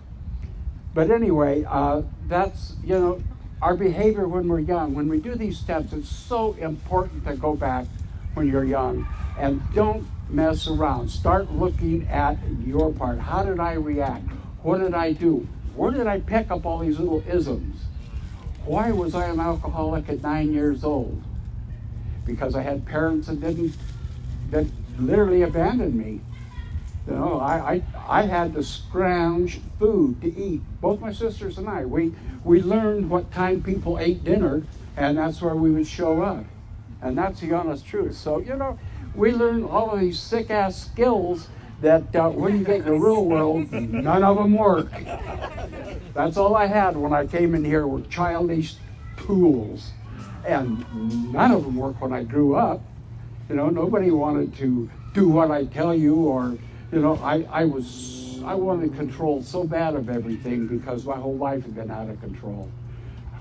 [0.93, 3.23] But anyway, uh, that's, you know,
[3.61, 4.95] our behavior when we're young.
[4.95, 7.85] When we do these steps, it's so important to go back
[8.33, 11.09] when you're young and don't mess around.
[11.09, 13.19] Start looking at your part.
[13.19, 14.25] How did I react?
[14.63, 15.47] What did I do?
[15.75, 17.83] Where did I pick up all these little isms?
[18.65, 21.21] Why was I an alcoholic at nine years old?
[22.25, 23.75] Because I had parents that didn't,
[24.51, 24.67] that
[24.99, 26.21] literally abandoned me.
[27.07, 30.61] You know, I, I, I had to scrounge food to eat.
[30.79, 32.13] Both my sisters and I, we,
[32.43, 34.63] we learned what time people ate dinner,
[34.95, 36.45] and that's where we would show up.
[37.01, 38.15] And that's the honest truth.
[38.15, 38.77] So, you know,
[39.15, 41.47] we learn all of these sick ass skills
[41.81, 44.91] that uh, when you get in the real world, none of them work.
[46.13, 48.75] That's all I had when I came in here were childish
[49.17, 49.91] tools.
[50.45, 50.85] And
[51.31, 52.81] none of them work when I grew up.
[53.49, 56.57] You know, nobody wanted to do what I tell you or
[56.91, 61.37] you know, I, I was, I wanted control so bad of everything because my whole
[61.37, 62.69] life had been out of control.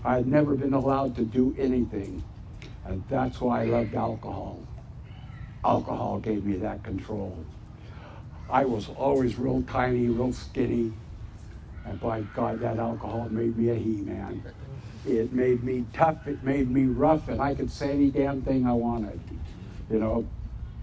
[0.04, 2.22] I had never been allowed to do anything.
[2.85, 4.61] And that's why I loved alcohol.
[5.64, 7.44] Alcohol gave me that control.
[8.48, 10.92] I was always real tiny, real skinny.
[11.84, 14.42] And by God, that alcohol made me a he-man.
[15.06, 18.66] It made me tough, it made me rough, and I could say any damn thing
[18.66, 19.20] I wanted.
[19.90, 20.26] You know,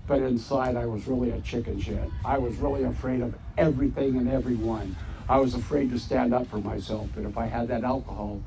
[0.07, 2.09] but inside I was really a chicken shit.
[2.25, 4.95] I was really afraid of everything and everyone.
[5.29, 8.41] I was afraid to stand up for myself, but if I had that alcohol,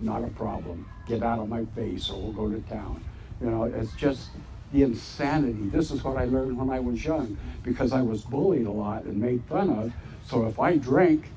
[0.00, 0.88] not a problem.
[1.06, 3.02] Get out of my face or we'll go to town.
[3.40, 4.28] You know, it's just
[4.72, 5.68] the insanity.
[5.70, 9.04] This is what I learned when I was young because I was bullied a lot
[9.04, 9.92] and made fun of.
[10.26, 11.30] So if I drank,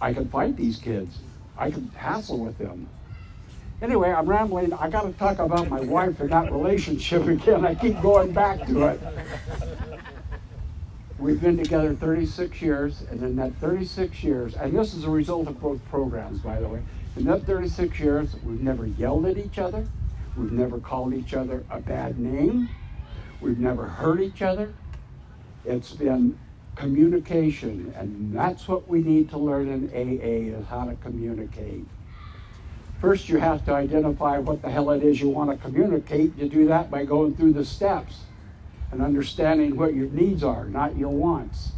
[0.00, 1.18] I could fight these kids.
[1.56, 2.88] I could hassle with them.
[3.80, 4.72] Anyway, I'm rambling.
[4.72, 7.64] I got to talk about my wife and that relationship again.
[7.64, 9.00] I keep going back to it.
[11.18, 15.48] We've been together 36 years, and in that 36 years, and this is a result
[15.48, 16.80] of both programs, by the way.
[17.16, 19.86] In that 36 years, we've never yelled at each other.
[20.38, 22.68] We've never called each other a bad name.
[23.40, 24.72] We've never hurt each other.
[25.64, 26.38] It's been
[26.76, 31.84] communication, and that's what we need to learn in AA is how to communicate.
[33.00, 36.36] First, you have to identify what the hell it is you want to communicate.
[36.36, 38.20] You do that by going through the steps
[38.92, 41.72] and understanding what your needs are, not your wants.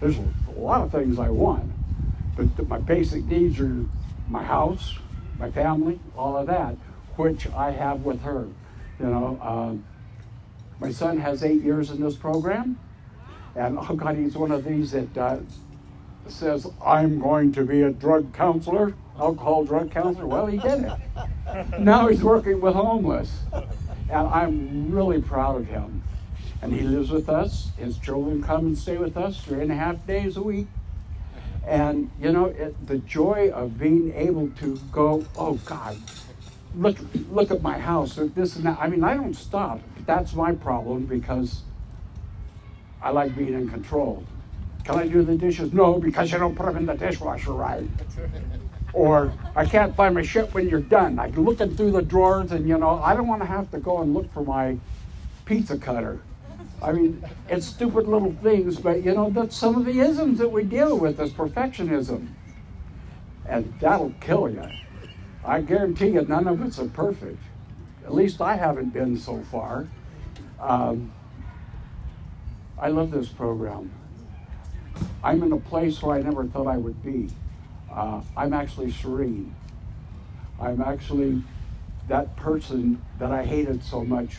[0.00, 1.70] There's a lot of things I want,
[2.34, 3.84] but my basic needs are
[4.28, 4.98] my house,
[5.38, 6.76] my family, all of that,
[7.20, 8.48] which I have with her.
[8.98, 9.84] You know, um,
[10.80, 12.78] my son has eight years in this program,
[13.54, 15.38] and oh God, he's one of these that uh,
[16.28, 20.26] says, I'm going to be a drug counselor alcohol drug counselor.
[20.26, 20.92] Well, he did it.
[21.80, 23.40] Now he's working with homeless.
[24.08, 26.02] And I'm really proud of him.
[26.62, 27.70] And he lives with us.
[27.76, 30.68] His children come and stay with us three and a half days a week.
[31.66, 35.96] And, you know, it, the joy of being able to go, oh, God,
[36.74, 36.96] look,
[37.30, 38.78] look at my house, this and that.
[38.80, 39.80] I mean, I don't stop.
[40.06, 41.62] That's my problem because
[43.02, 44.24] I like being in control.
[44.84, 45.72] Can I do the dishes?
[45.72, 47.86] No, because you don't put them in the dishwasher right
[48.92, 51.18] or I can't find my shit when you're done.
[51.18, 54.00] I'm looking through the drawers, and you know, I don't want to have to go
[54.00, 54.76] and look for my
[55.44, 56.20] pizza cutter.
[56.82, 60.50] I mean, it's stupid little things, but you know, that's some of the isms that
[60.50, 62.28] we deal with as perfectionism.
[63.46, 64.64] And that'll kill you.
[65.44, 67.42] I guarantee you, none of us are perfect.
[68.04, 69.88] At least I haven't been so far.
[70.60, 71.12] Um,
[72.78, 73.90] I love this program.
[75.22, 77.28] I'm in a place where I never thought I would be.
[77.90, 79.54] Uh, I'm actually serene.
[80.60, 81.42] I'm actually
[82.08, 84.38] that person that I hated so much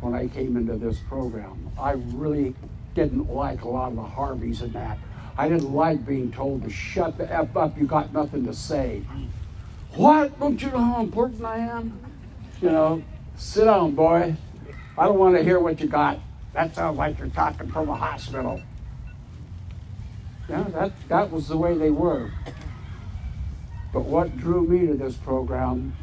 [0.00, 1.70] when I came into this program.
[1.78, 2.54] I really
[2.94, 4.98] didn't like a lot of the Harveys and that.
[5.36, 9.02] I didn't like being told to shut the F up, you got nothing to say.
[9.96, 10.40] What?
[10.40, 11.98] Don't you know how important I am?
[12.60, 13.02] You know,
[13.36, 14.34] sit down, boy.
[14.98, 16.18] I don't want to hear what you got.
[16.52, 18.60] That sounds like you're talking from a hospital.
[20.48, 22.30] Yeah, that, that was the way they were.
[23.92, 25.96] But what drew me to this program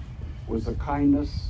[0.47, 1.49] was the kindness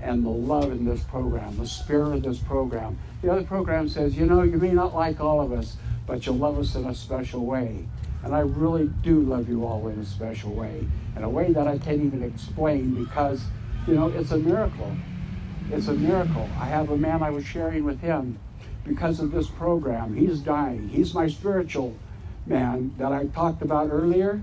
[0.00, 2.98] and the love in this program, the spirit of this program.
[3.22, 6.36] The other program says, you know, you may not like all of us, but you'll
[6.36, 7.86] love us in a special way.
[8.26, 10.84] And I really do love you all in a special way,
[11.14, 13.44] in a way that I can't even explain because,
[13.86, 14.96] you know, it's a miracle.
[15.70, 16.48] It's a miracle.
[16.58, 18.36] I have a man I was sharing with him
[18.84, 20.16] because of this program.
[20.16, 20.88] He's dying.
[20.88, 21.94] He's my spiritual
[22.46, 24.42] man that I talked about earlier.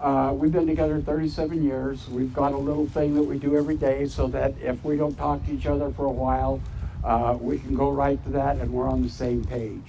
[0.00, 2.08] Uh, we've been together 37 years.
[2.08, 5.16] We've got a little thing that we do every day so that if we don't
[5.16, 6.60] talk to each other for a while,
[7.02, 9.82] uh, we can go right to that and we're on the same page.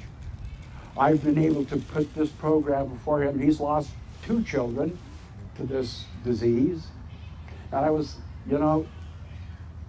[1.00, 3.40] I've been able to put this program before him.
[3.40, 3.92] He's lost
[4.24, 4.98] two children
[5.58, 6.88] to this disease.
[7.72, 8.16] And I was,
[8.50, 8.88] you know,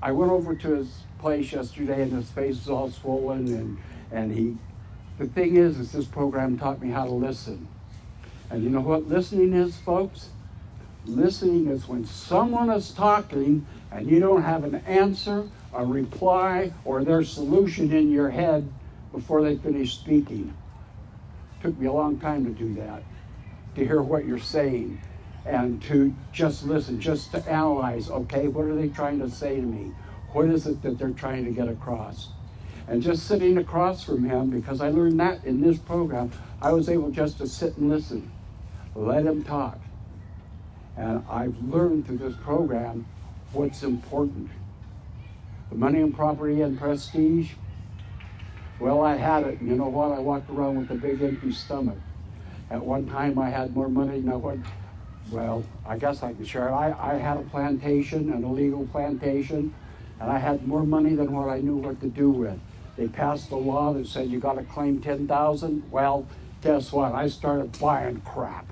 [0.03, 3.79] I went over to his place yesterday and his face was all swollen and,
[4.13, 4.57] and he,
[5.19, 7.67] the thing is, is this program taught me how to listen.
[8.51, 10.29] And you know what listening is, folks?
[11.07, 17.03] Listening is when someone is talking and you don't have an answer, a reply, or
[17.03, 18.71] their solution in your head
[19.13, 20.55] before they finish speaking.
[21.63, 23.03] Took me a long time to do that,
[23.75, 25.01] to hear what you're saying
[25.45, 29.63] and to just listen, just to analyze, okay, what are they trying to say to
[29.63, 29.93] me?
[30.33, 32.29] What is it that they're trying to get across?
[32.87, 36.89] And just sitting across from him, because I learned that in this program, I was
[36.89, 38.31] able just to sit and listen,
[38.95, 39.79] let him talk.
[40.97, 43.07] And I've learned through this program
[43.53, 44.51] what's important.
[45.71, 47.53] The money and property and prestige,
[48.81, 49.61] well, I had it.
[49.61, 50.13] And you know what?
[50.13, 51.99] I walked around with a big empty stomach.
[52.71, 54.63] At one time, I had more money than I would.
[55.31, 56.69] Well, I guess I can share.
[56.69, 56.73] it.
[56.73, 59.75] I, I had a plantation, an illegal plantation,
[60.21, 62.59] and I had more money than what I knew what to do with.
[62.97, 65.91] They passed a law that said you got to claim 10,000.
[65.91, 66.27] Well,
[66.63, 67.13] guess what?
[67.15, 68.67] I started buying crap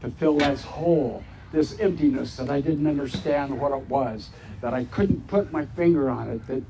[0.00, 4.84] to fill this hole, this emptiness that I didn't understand what it was, that I
[4.84, 6.62] couldn't put my finger on it, that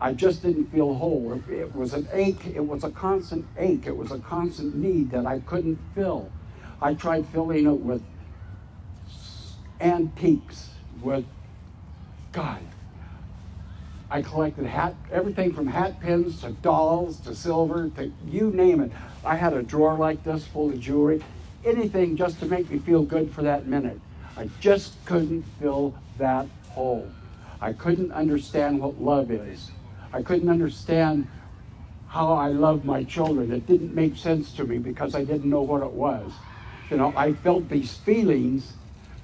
[0.00, 1.42] I just didn't feel whole.
[1.50, 5.26] It, was an ache, it was a constant ache, it was a constant need that
[5.26, 6.30] I couldn't fill.
[6.80, 8.02] I tried filling it with
[9.80, 10.70] antiques,
[11.02, 11.24] with
[12.30, 12.60] God.
[14.10, 18.92] I collected hat, everything from hat pins to dolls to silver to you name it.
[19.24, 21.22] I had a drawer like this full of jewelry,
[21.64, 24.00] anything just to make me feel good for that minute.
[24.36, 27.10] I just couldn't fill that hole.
[27.60, 29.72] I couldn't understand what love is.
[30.12, 31.28] I couldn't understand
[32.08, 33.52] how I loved my children.
[33.52, 36.32] It didn't make sense to me because I didn't know what it was.
[36.90, 38.74] You know, I felt these feelings,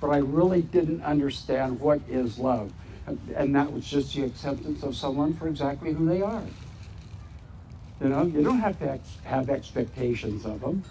[0.01, 2.73] but I really didn't understand what is love.
[3.37, 6.44] And that was just the acceptance of someone for exactly who they are.
[8.03, 10.85] You know, you don't have to ex- have expectations of them.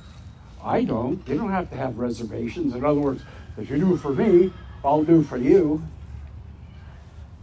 [0.64, 1.28] I don't.
[1.28, 2.74] You don't have to have reservations.
[2.74, 3.24] In other words,
[3.58, 4.52] if you do for me,
[4.84, 5.84] I'll do for you.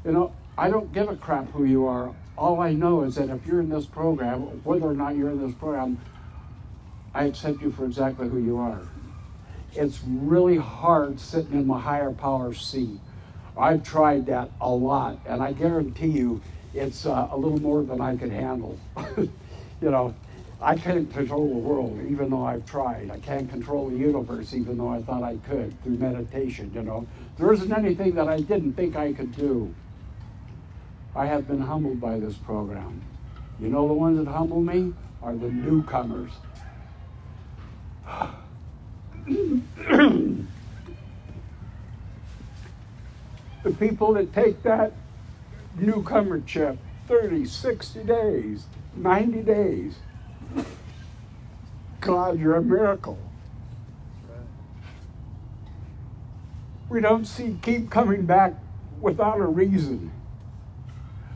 [0.05, 2.13] You know, I don't give a crap who you are.
[2.41, 5.47] All I know is that if you're in this program, whether or not you're in
[5.47, 5.99] this program,
[7.13, 8.81] I accept you for exactly who you are.
[9.75, 12.99] It's really hard sitting in my higher power seat.
[13.59, 16.41] I've tried that a lot, and I guarantee you
[16.73, 18.81] it's uh, a little more than I could handle.
[19.19, 19.31] you
[19.83, 20.15] know,
[20.63, 23.11] I can't control the world, even though I've tried.
[23.11, 26.73] I can't control the universe, even though I thought I could through meditation.
[26.75, 29.75] You know, there isn't anything that I didn't think I could do.
[31.15, 33.03] I have been humbled by this program.
[33.61, 36.31] You know, the ones that humble me are the newcomers.
[39.27, 40.45] the
[43.79, 44.93] people that take that
[45.77, 48.65] newcomer chip 30, 60 days,
[48.97, 49.97] 90 days.
[52.01, 53.19] God, you're a miracle.
[56.89, 58.55] We don't see keep coming back
[59.01, 60.11] without a reason.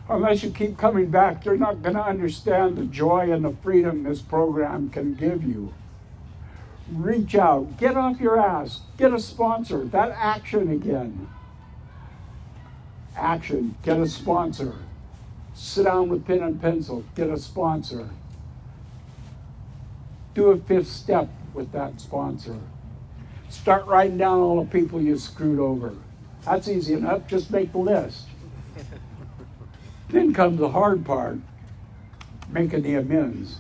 [0.09, 4.03] Unless you keep coming back, you're not going to understand the joy and the freedom
[4.03, 5.73] this program can give you.
[6.93, 9.85] Reach out, get off your ass, get a sponsor.
[9.85, 11.29] That action again.
[13.17, 14.75] Action, get a sponsor.
[15.55, 18.11] Sit down with pen and pencil, get a sponsor.
[20.35, 22.59] Do a fifth step with that sponsor.
[23.49, 25.95] Start writing down all the people you screwed over.
[26.45, 28.27] That's easy enough, just make the list.
[30.17, 31.39] Then comes the hard part
[32.51, 33.59] making the amends.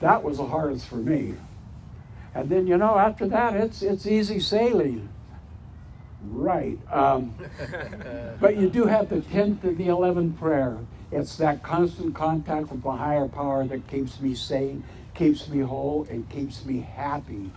[0.00, 1.34] That was the hardest for me.
[2.34, 5.08] And then, you know, after that, it's, it's easy sailing.
[6.22, 6.78] Right.
[6.92, 7.34] Um,
[8.40, 10.78] but you do have the 10th and the 11th prayer.
[11.12, 14.82] It's that constant contact with the higher power that keeps me sane,
[15.14, 17.50] keeps me whole, and keeps me happy.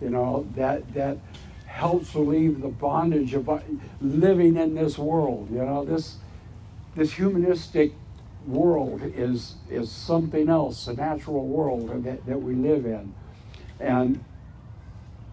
[0.00, 1.18] You know, that, that
[1.70, 3.58] helps relieve the bondage of uh,
[4.00, 5.48] living in this world.
[5.50, 6.16] You know, this,
[6.96, 7.92] this humanistic
[8.46, 13.14] world is, is something else, a natural world that, that we live in.
[13.78, 14.22] And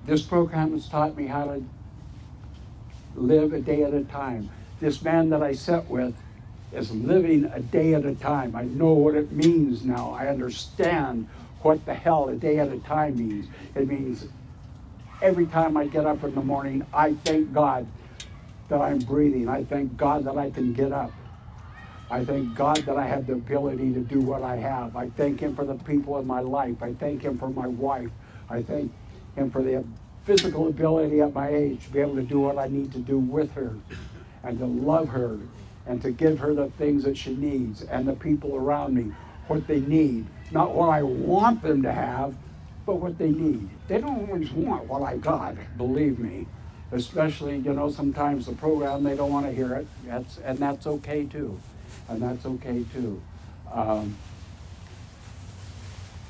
[0.05, 1.63] this program has taught me how to
[3.15, 4.49] live a day at a time.
[4.79, 6.15] This man that I sat with
[6.71, 8.55] is living a day at a time.
[8.55, 10.11] I know what it means now.
[10.11, 11.27] I understand
[11.61, 13.47] what the hell a day at a time means.
[13.75, 14.27] It means
[15.21, 17.87] every time I get up in the morning, I thank God
[18.69, 19.47] that I'm breathing.
[19.47, 21.11] I thank God that I can get up.
[22.09, 24.95] I thank God that I have the ability to do what I have.
[24.95, 26.81] I thank Him for the people in my life.
[26.81, 28.09] I thank Him for my wife.
[28.49, 28.91] I thank
[29.35, 29.83] Him for the
[30.23, 33.17] physical ability at my age to be able to do what I need to do
[33.17, 33.73] with her
[34.43, 35.39] and to love her
[35.85, 39.11] and to give her the things that she needs and the people around me
[39.47, 40.27] what they need.
[40.51, 42.35] Not what I want them to have,
[42.87, 43.69] but what they need.
[43.89, 46.47] They don't always want what I got, believe me.
[46.93, 49.85] Especially, you know, sometimes the program, they don't want to hear it.
[50.05, 51.59] That's, and that's okay too.
[52.07, 53.21] And that's okay too.
[53.73, 54.15] Um,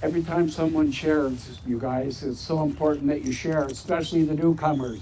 [0.02, 5.02] every time someone shares, you guys, it's so important that you share, especially the newcomers.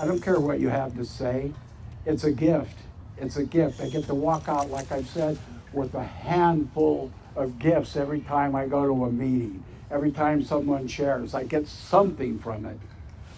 [0.00, 1.52] I don't care what you have to say.
[2.06, 2.78] It's a gift.
[3.18, 3.82] It's a gift.
[3.82, 5.36] I get to walk out, like I've said,
[5.74, 9.62] with a handful of gifts every time I go to a meeting.
[9.90, 12.78] Every time someone shares, I get something from it.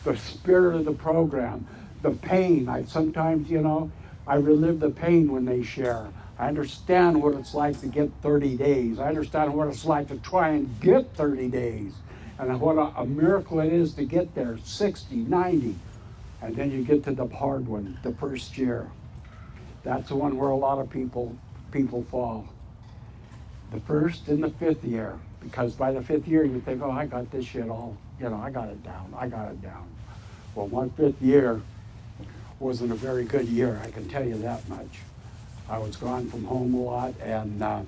[0.05, 1.67] The spirit of the program,
[2.03, 2.69] the pain.
[2.69, 3.91] I sometimes, you know,
[4.27, 6.09] I relive the pain when they share.
[6.39, 8.99] I understand what it's like to get 30 days.
[8.99, 11.93] I understand what it's like to try and get 30 days.
[12.39, 15.75] And what a, a, miracle it is to get there 60, 90.
[16.41, 18.89] And then you get to the hard one, the first year.
[19.83, 21.37] That's the one where a lot of people
[21.73, 22.49] people fall.
[23.73, 25.19] The first and the fifth year.
[25.41, 28.37] Because by the fifth year you think, oh, I got this shit all, you know,
[28.37, 29.15] I got it down.
[29.17, 29.89] I got it down.
[30.55, 31.61] Well, one fifth year
[32.59, 34.99] wasn't a very good year, I can tell you that much.
[35.69, 37.83] I was gone from home a lot, and uh,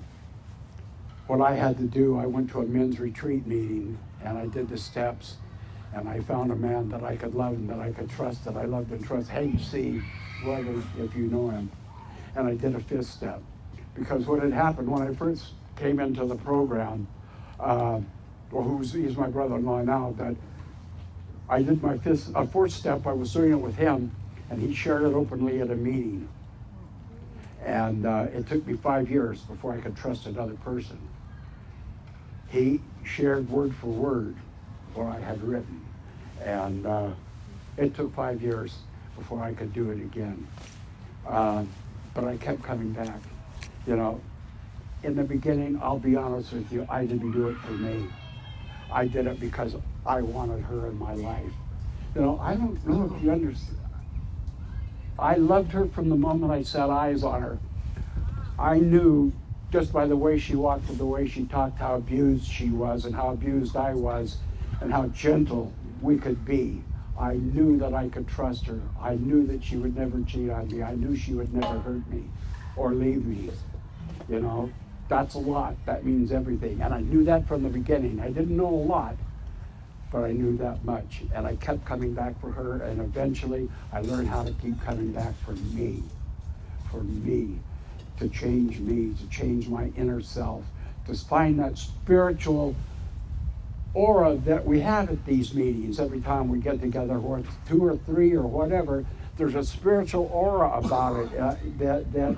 [1.27, 4.69] what I had to do, I went to a men's retreat meeting, and I did
[4.69, 5.35] the steps,
[5.93, 8.55] and I found a man that I could love and that I could trust, that
[8.55, 9.29] I loved and trust.
[9.29, 10.01] Hank C,
[10.41, 11.69] whoever, if you know him.
[12.35, 13.41] And I did a fifth step.
[13.93, 17.07] Because what had happened when I first came into the program,
[17.61, 17.99] uh,
[18.51, 20.35] well, who's, he's my brother-in-law now, that
[21.47, 24.11] I did my fifth, uh, fourth step, I was doing it with him,
[24.49, 26.27] and he shared it openly at a meeting.
[27.63, 30.97] And uh, it took me five years before I could trust another person.
[32.49, 34.35] He shared word for word
[34.93, 35.85] what I had written.
[36.43, 37.09] And uh,
[37.77, 38.75] it took five years
[39.17, 40.47] before I could do it again.
[41.27, 41.63] Uh,
[42.13, 43.21] but I kept coming back.
[43.87, 44.19] You know,
[45.03, 48.07] in the beginning, I'll be honest with you, I didn't do it for me.
[48.91, 49.75] I did it because
[50.05, 51.53] I wanted her in my life.
[52.15, 53.77] You know, I don't know if you understand.
[55.17, 57.59] I loved her from the moment I set eyes on her.
[58.59, 59.33] I knew
[59.71, 63.05] just by the way she walked and the way she talked how abused she was
[63.05, 64.39] and how abused I was
[64.81, 66.83] and how gentle we could be.
[67.17, 68.81] I knew that I could trust her.
[68.99, 70.81] I knew that she would never cheat on me.
[70.83, 72.25] I knew she would never hurt me
[72.75, 73.51] or leave me.
[74.27, 74.73] You know,
[75.11, 75.75] that's a lot.
[75.85, 76.81] That means everything.
[76.81, 78.21] And I knew that from the beginning.
[78.21, 79.17] I didn't know a lot,
[80.09, 81.23] but I knew that much.
[81.33, 85.11] And I kept coming back for her, and eventually I learned how to keep coming
[85.11, 86.01] back for me.
[86.89, 87.59] For me.
[88.19, 90.63] To change me, to change my inner self,
[91.07, 92.75] to find that spiritual
[93.93, 97.97] aura that we have at these meetings every time we get together, or two or
[97.97, 99.03] three or whatever.
[99.35, 102.37] There's a spiritual aura about it uh, that that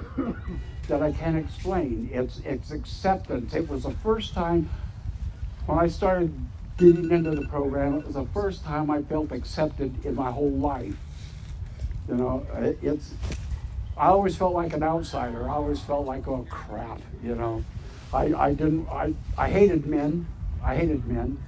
[0.88, 2.10] that I can't explain.
[2.12, 3.54] It's it's acceptance.
[3.54, 4.70] It was the first time
[5.66, 6.34] when I started
[6.78, 7.96] getting into the program.
[7.96, 10.96] It was the first time I felt accepted in my whole life.
[12.08, 13.14] You know, it, it's.
[13.96, 15.50] I always felt like an outsider.
[15.50, 17.64] I always felt like, oh crap, you know.
[18.14, 18.88] I, I didn't.
[18.90, 20.28] I, I hated men.
[20.64, 21.42] I hated men,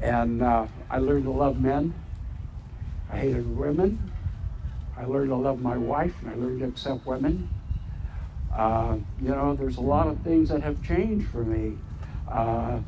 [0.00, 1.94] and uh, I learned to love men.
[3.10, 4.12] I hated women.
[4.96, 7.48] I learned to love my wife, and I learned to accept women.
[8.56, 11.76] Uh, you know, there's a lot of things that have changed for me.
[12.30, 12.80] Uh,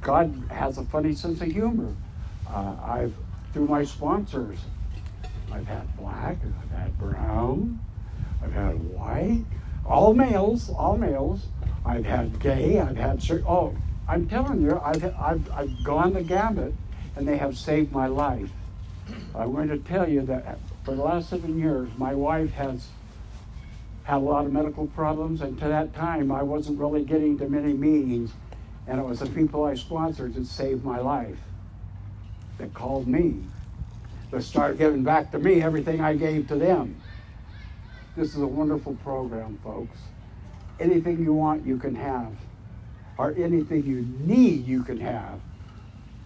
[0.00, 1.92] God has a funny sense of humor.
[2.48, 3.14] Uh, I've,
[3.52, 4.58] through my sponsors,
[5.50, 7.80] I've had black, I've had brown,
[8.42, 9.44] I've had white,
[9.84, 11.46] all males, all males.
[11.84, 13.74] I've had gay, I've had, oh,
[14.08, 16.74] I'm telling you, I've, I've, I've gone the gamut
[17.16, 18.50] and they have saved my life.
[19.34, 22.88] I'm going to tell you that for the last seven years, my wife has
[24.06, 27.48] had a lot of medical problems, and to that time, I wasn't really getting to
[27.48, 28.30] many meetings,
[28.86, 31.36] and it was the people I sponsored that saved my life,
[32.58, 33.42] that called me,
[34.30, 37.00] that started giving back to me everything I gave to them.
[38.16, 39.98] This is a wonderful program, folks.
[40.78, 42.32] Anything you want, you can have,
[43.18, 45.40] or anything you need, you can have,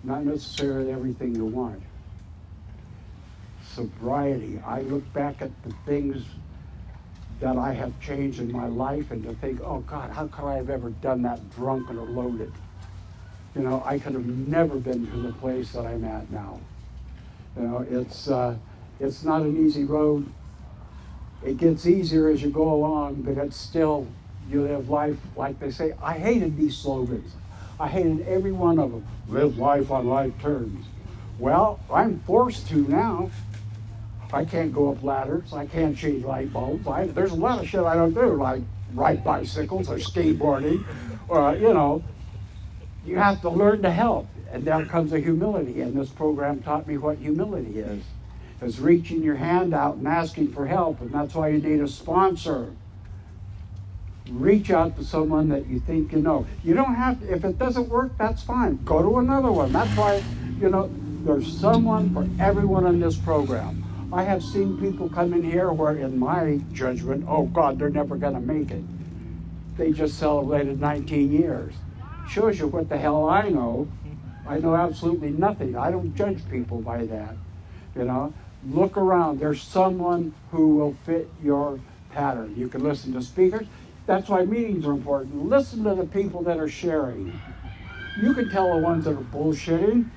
[0.05, 1.83] not necessarily everything you want
[3.75, 4.61] sobriety.
[4.67, 6.25] I look back at the things
[7.41, 10.57] that I have changed in my life and to think, oh God, how could I
[10.57, 12.53] have ever done that drunken or loaded?
[13.57, 16.61] You know, I could have never been to the place that I'm at now.
[17.57, 18.57] You know, it's uh,
[19.01, 20.31] it's not an easy road.
[21.43, 24.07] It gets easier as you go along, but it's still
[24.51, 25.95] you live life like they say.
[26.03, 27.33] I hated these slogans.
[27.81, 29.07] I hated every one of them.
[29.29, 30.87] Live life on life terms.
[31.39, 33.31] Well, I'm forced to now.
[34.35, 35.53] I can't go up ladders.
[35.53, 36.87] I can't change light bulbs.
[36.87, 38.63] I, there's a lot of shit I don't do, like
[38.95, 40.85] ride bicycles or skateboarding,
[41.29, 42.03] or you know.
[43.07, 45.81] You have to learn to help, and there comes a humility.
[45.81, 48.05] And this program taught me what humility is:
[48.61, 51.89] is reaching your hand out and asking for help, and that's why you need a
[51.89, 52.73] sponsor.
[54.29, 56.47] Reach out to someone that you think you know.
[56.63, 58.79] You don't have to, if it doesn't work, that's fine.
[58.85, 59.73] Go to another one.
[59.73, 60.23] That's why,
[60.61, 60.91] you know,
[61.25, 63.83] there's someone for everyone in this program.
[64.13, 68.17] I have seen people come in here where, in my judgment, oh God, they're never
[68.17, 68.83] going to make it.
[69.77, 71.75] They just celebrated 19 years.
[72.29, 73.89] Shows you what the hell I know.
[74.47, 75.77] I know absolutely nothing.
[75.77, 77.37] I don't judge people by that.
[77.95, 78.35] You know,
[78.67, 79.39] look around.
[79.39, 81.79] There's someone who will fit your
[82.11, 82.55] pattern.
[82.57, 83.67] You can listen to speakers.
[84.07, 85.49] That's why meetings are important.
[85.49, 87.41] Listen to the people that are sharing.
[88.21, 90.11] You can tell the ones that are bullshitting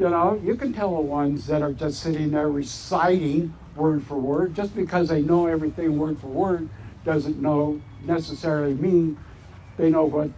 [0.00, 4.16] you know, you can tell the ones that are just sitting there reciting word for
[4.16, 4.54] word.
[4.54, 6.70] Just because they know everything word for word
[7.04, 9.18] doesn't know necessarily mean
[9.76, 10.30] they know what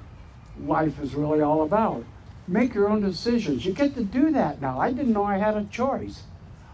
[0.67, 2.05] life is really all about.
[2.49, 3.65] Make your own decisions.
[3.65, 4.81] You get to do that now.
[4.81, 6.25] I didn't know I had a choice.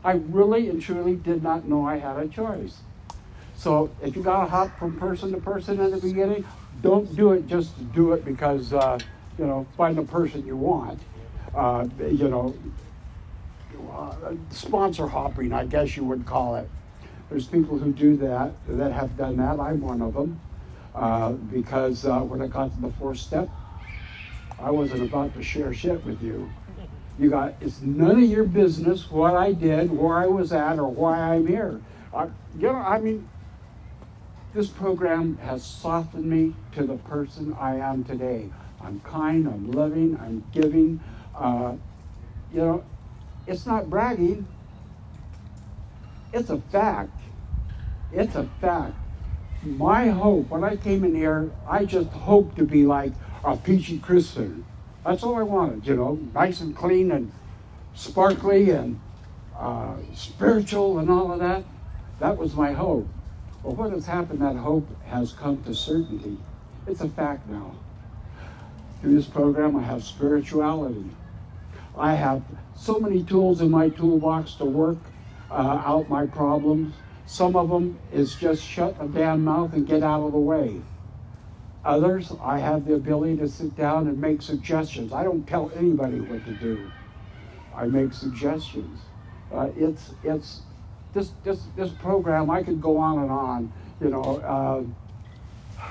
[0.03, 2.79] I really and truly did not know I had a choice.
[3.55, 6.47] So if you got to hop from person to person in the beginning,
[6.81, 8.99] don't do it just to do it because, uh,
[9.37, 11.03] you know, find the person you want
[11.55, 12.55] uh, you know,
[13.93, 16.69] uh, sponsor hopping, I guess you would call it.
[17.31, 19.61] There's people who do that, that have done that.
[19.61, 20.41] I'm one of them.
[20.95, 23.49] Uh, because uh, when I got to the fourth step,
[24.59, 26.51] I wasn't about to share shit with you.
[27.19, 30.89] You got, it's none of your business what I did, where I was at, or
[30.89, 31.81] why I'm here.
[32.15, 32.25] I,
[32.57, 33.29] you know, I mean,
[34.55, 38.51] this program has softened me to the person I am today.
[38.81, 41.01] I'm kind, I'm loving, I'm giving,
[41.39, 41.75] uh,
[42.53, 42.85] you know,
[43.47, 44.47] it's not bragging.
[46.33, 47.13] It's a fact.
[48.13, 48.95] It's a fact.
[49.63, 53.13] My hope, when I came in here, I just hoped to be like
[53.45, 54.65] a peachy Christian.
[55.05, 57.33] That's all I wanted, you know, nice and clean and
[57.95, 59.01] sparkly and
[59.59, 61.65] uh, spiritual and all of that.
[62.21, 63.09] That was my hope.
[63.63, 66.39] But what has happened, that hope has come to certainty.
[66.87, 67.75] It's a fact now.
[69.01, 71.11] Through this program, I have spirituality.
[71.99, 72.43] I have
[72.77, 74.99] so many tools in my toolbox to work
[75.51, 76.95] uh, out my problems.
[77.27, 80.81] Some of them is just shut a damn mouth and get out of the way.
[81.85, 85.13] Others, I have the ability to sit down and make suggestions.
[85.13, 86.91] I don't tell anybody what to do.
[87.75, 89.01] I make suggestions.
[89.53, 90.63] Uh, it's it's
[91.15, 92.51] this this this program.
[92.51, 93.73] I could go on and on.
[94.01, 94.93] You know,
[95.81, 95.89] uh,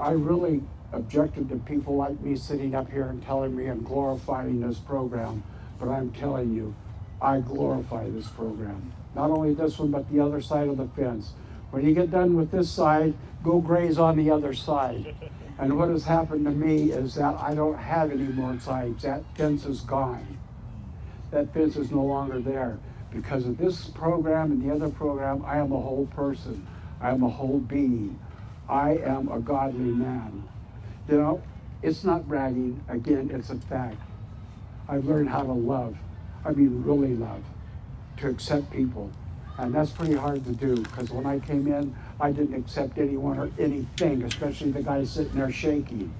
[0.00, 0.62] I really
[0.92, 5.42] objected to people like me sitting up here and telling me I'm glorifying this program,
[5.78, 6.74] but I'm telling you,
[7.22, 8.92] I glorify this program.
[9.14, 11.32] Not only this one, but the other side of the fence.
[11.70, 13.14] When you get done with this side,
[13.44, 15.14] go graze on the other side.
[15.58, 19.02] And what has happened to me is that I don't have any more sides.
[19.02, 20.38] That fence is gone.
[21.30, 22.78] That fence is no longer there.
[23.12, 26.66] Because of this program and the other program, I am a whole person.
[27.00, 28.18] I am a whole being.
[28.68, 30.48] I am a godly man.
[31.10, 31.42] You know,
[31.82, 32.80] it's not bragging.
[32.88, 33.96] Again, it's a fact.
[34.88, 35.96] I've learned how to love.
[36.44, 37.42] I mean, really love,
[38.18, 39.10] to accept people.
[39.58, 43.38] And that's pretty hard to do because when I came in, I didn't accept anyone
[43.38, 46.14] or anything, especially the guy sitting there shaking,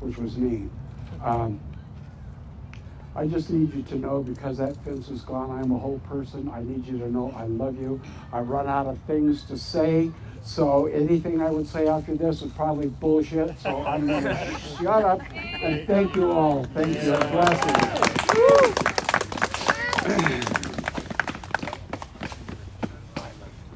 [0.00, 0.68] which was me.
[1.24, 1.58] Um,
[3.16, 6.50] I just need you to know because that fence is gone, I'm a whole person.
[6.54, 8.00] I need you to know I love you.
[8.32, 10.12] I run out of things to say,
[10.48, 13.58] so anything I would say after this is probably bullshit.
[13.60, 15.20] So I'm going to shut up
[15.62, 16.64] and thank you all.
[16.72, 17.12] Thank you.
[17.12, 18.08] Blessings.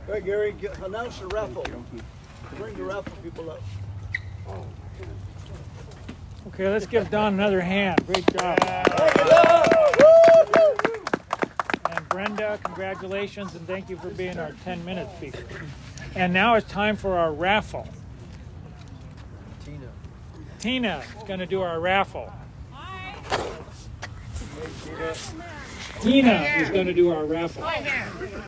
[0.08, 1.66] All right, Gary, get- announce the raffle.
[2.56, 3.62] Bring the raffle people up.
[6.48, 8.04] Okay, let's give Don another hand.
[8.06, 8.58] Great job.
[11.90, 15.44] And Brenda, congratulations and thank you for being our 10 minute speaker.
[16.14, 17.88] And now it's time for our raffle.
[19.64, 19.88] Tina.
[20.58, 22.32] Tina is going to do our raffle.
[26.00, 27.64] Tina is going to do our raffle.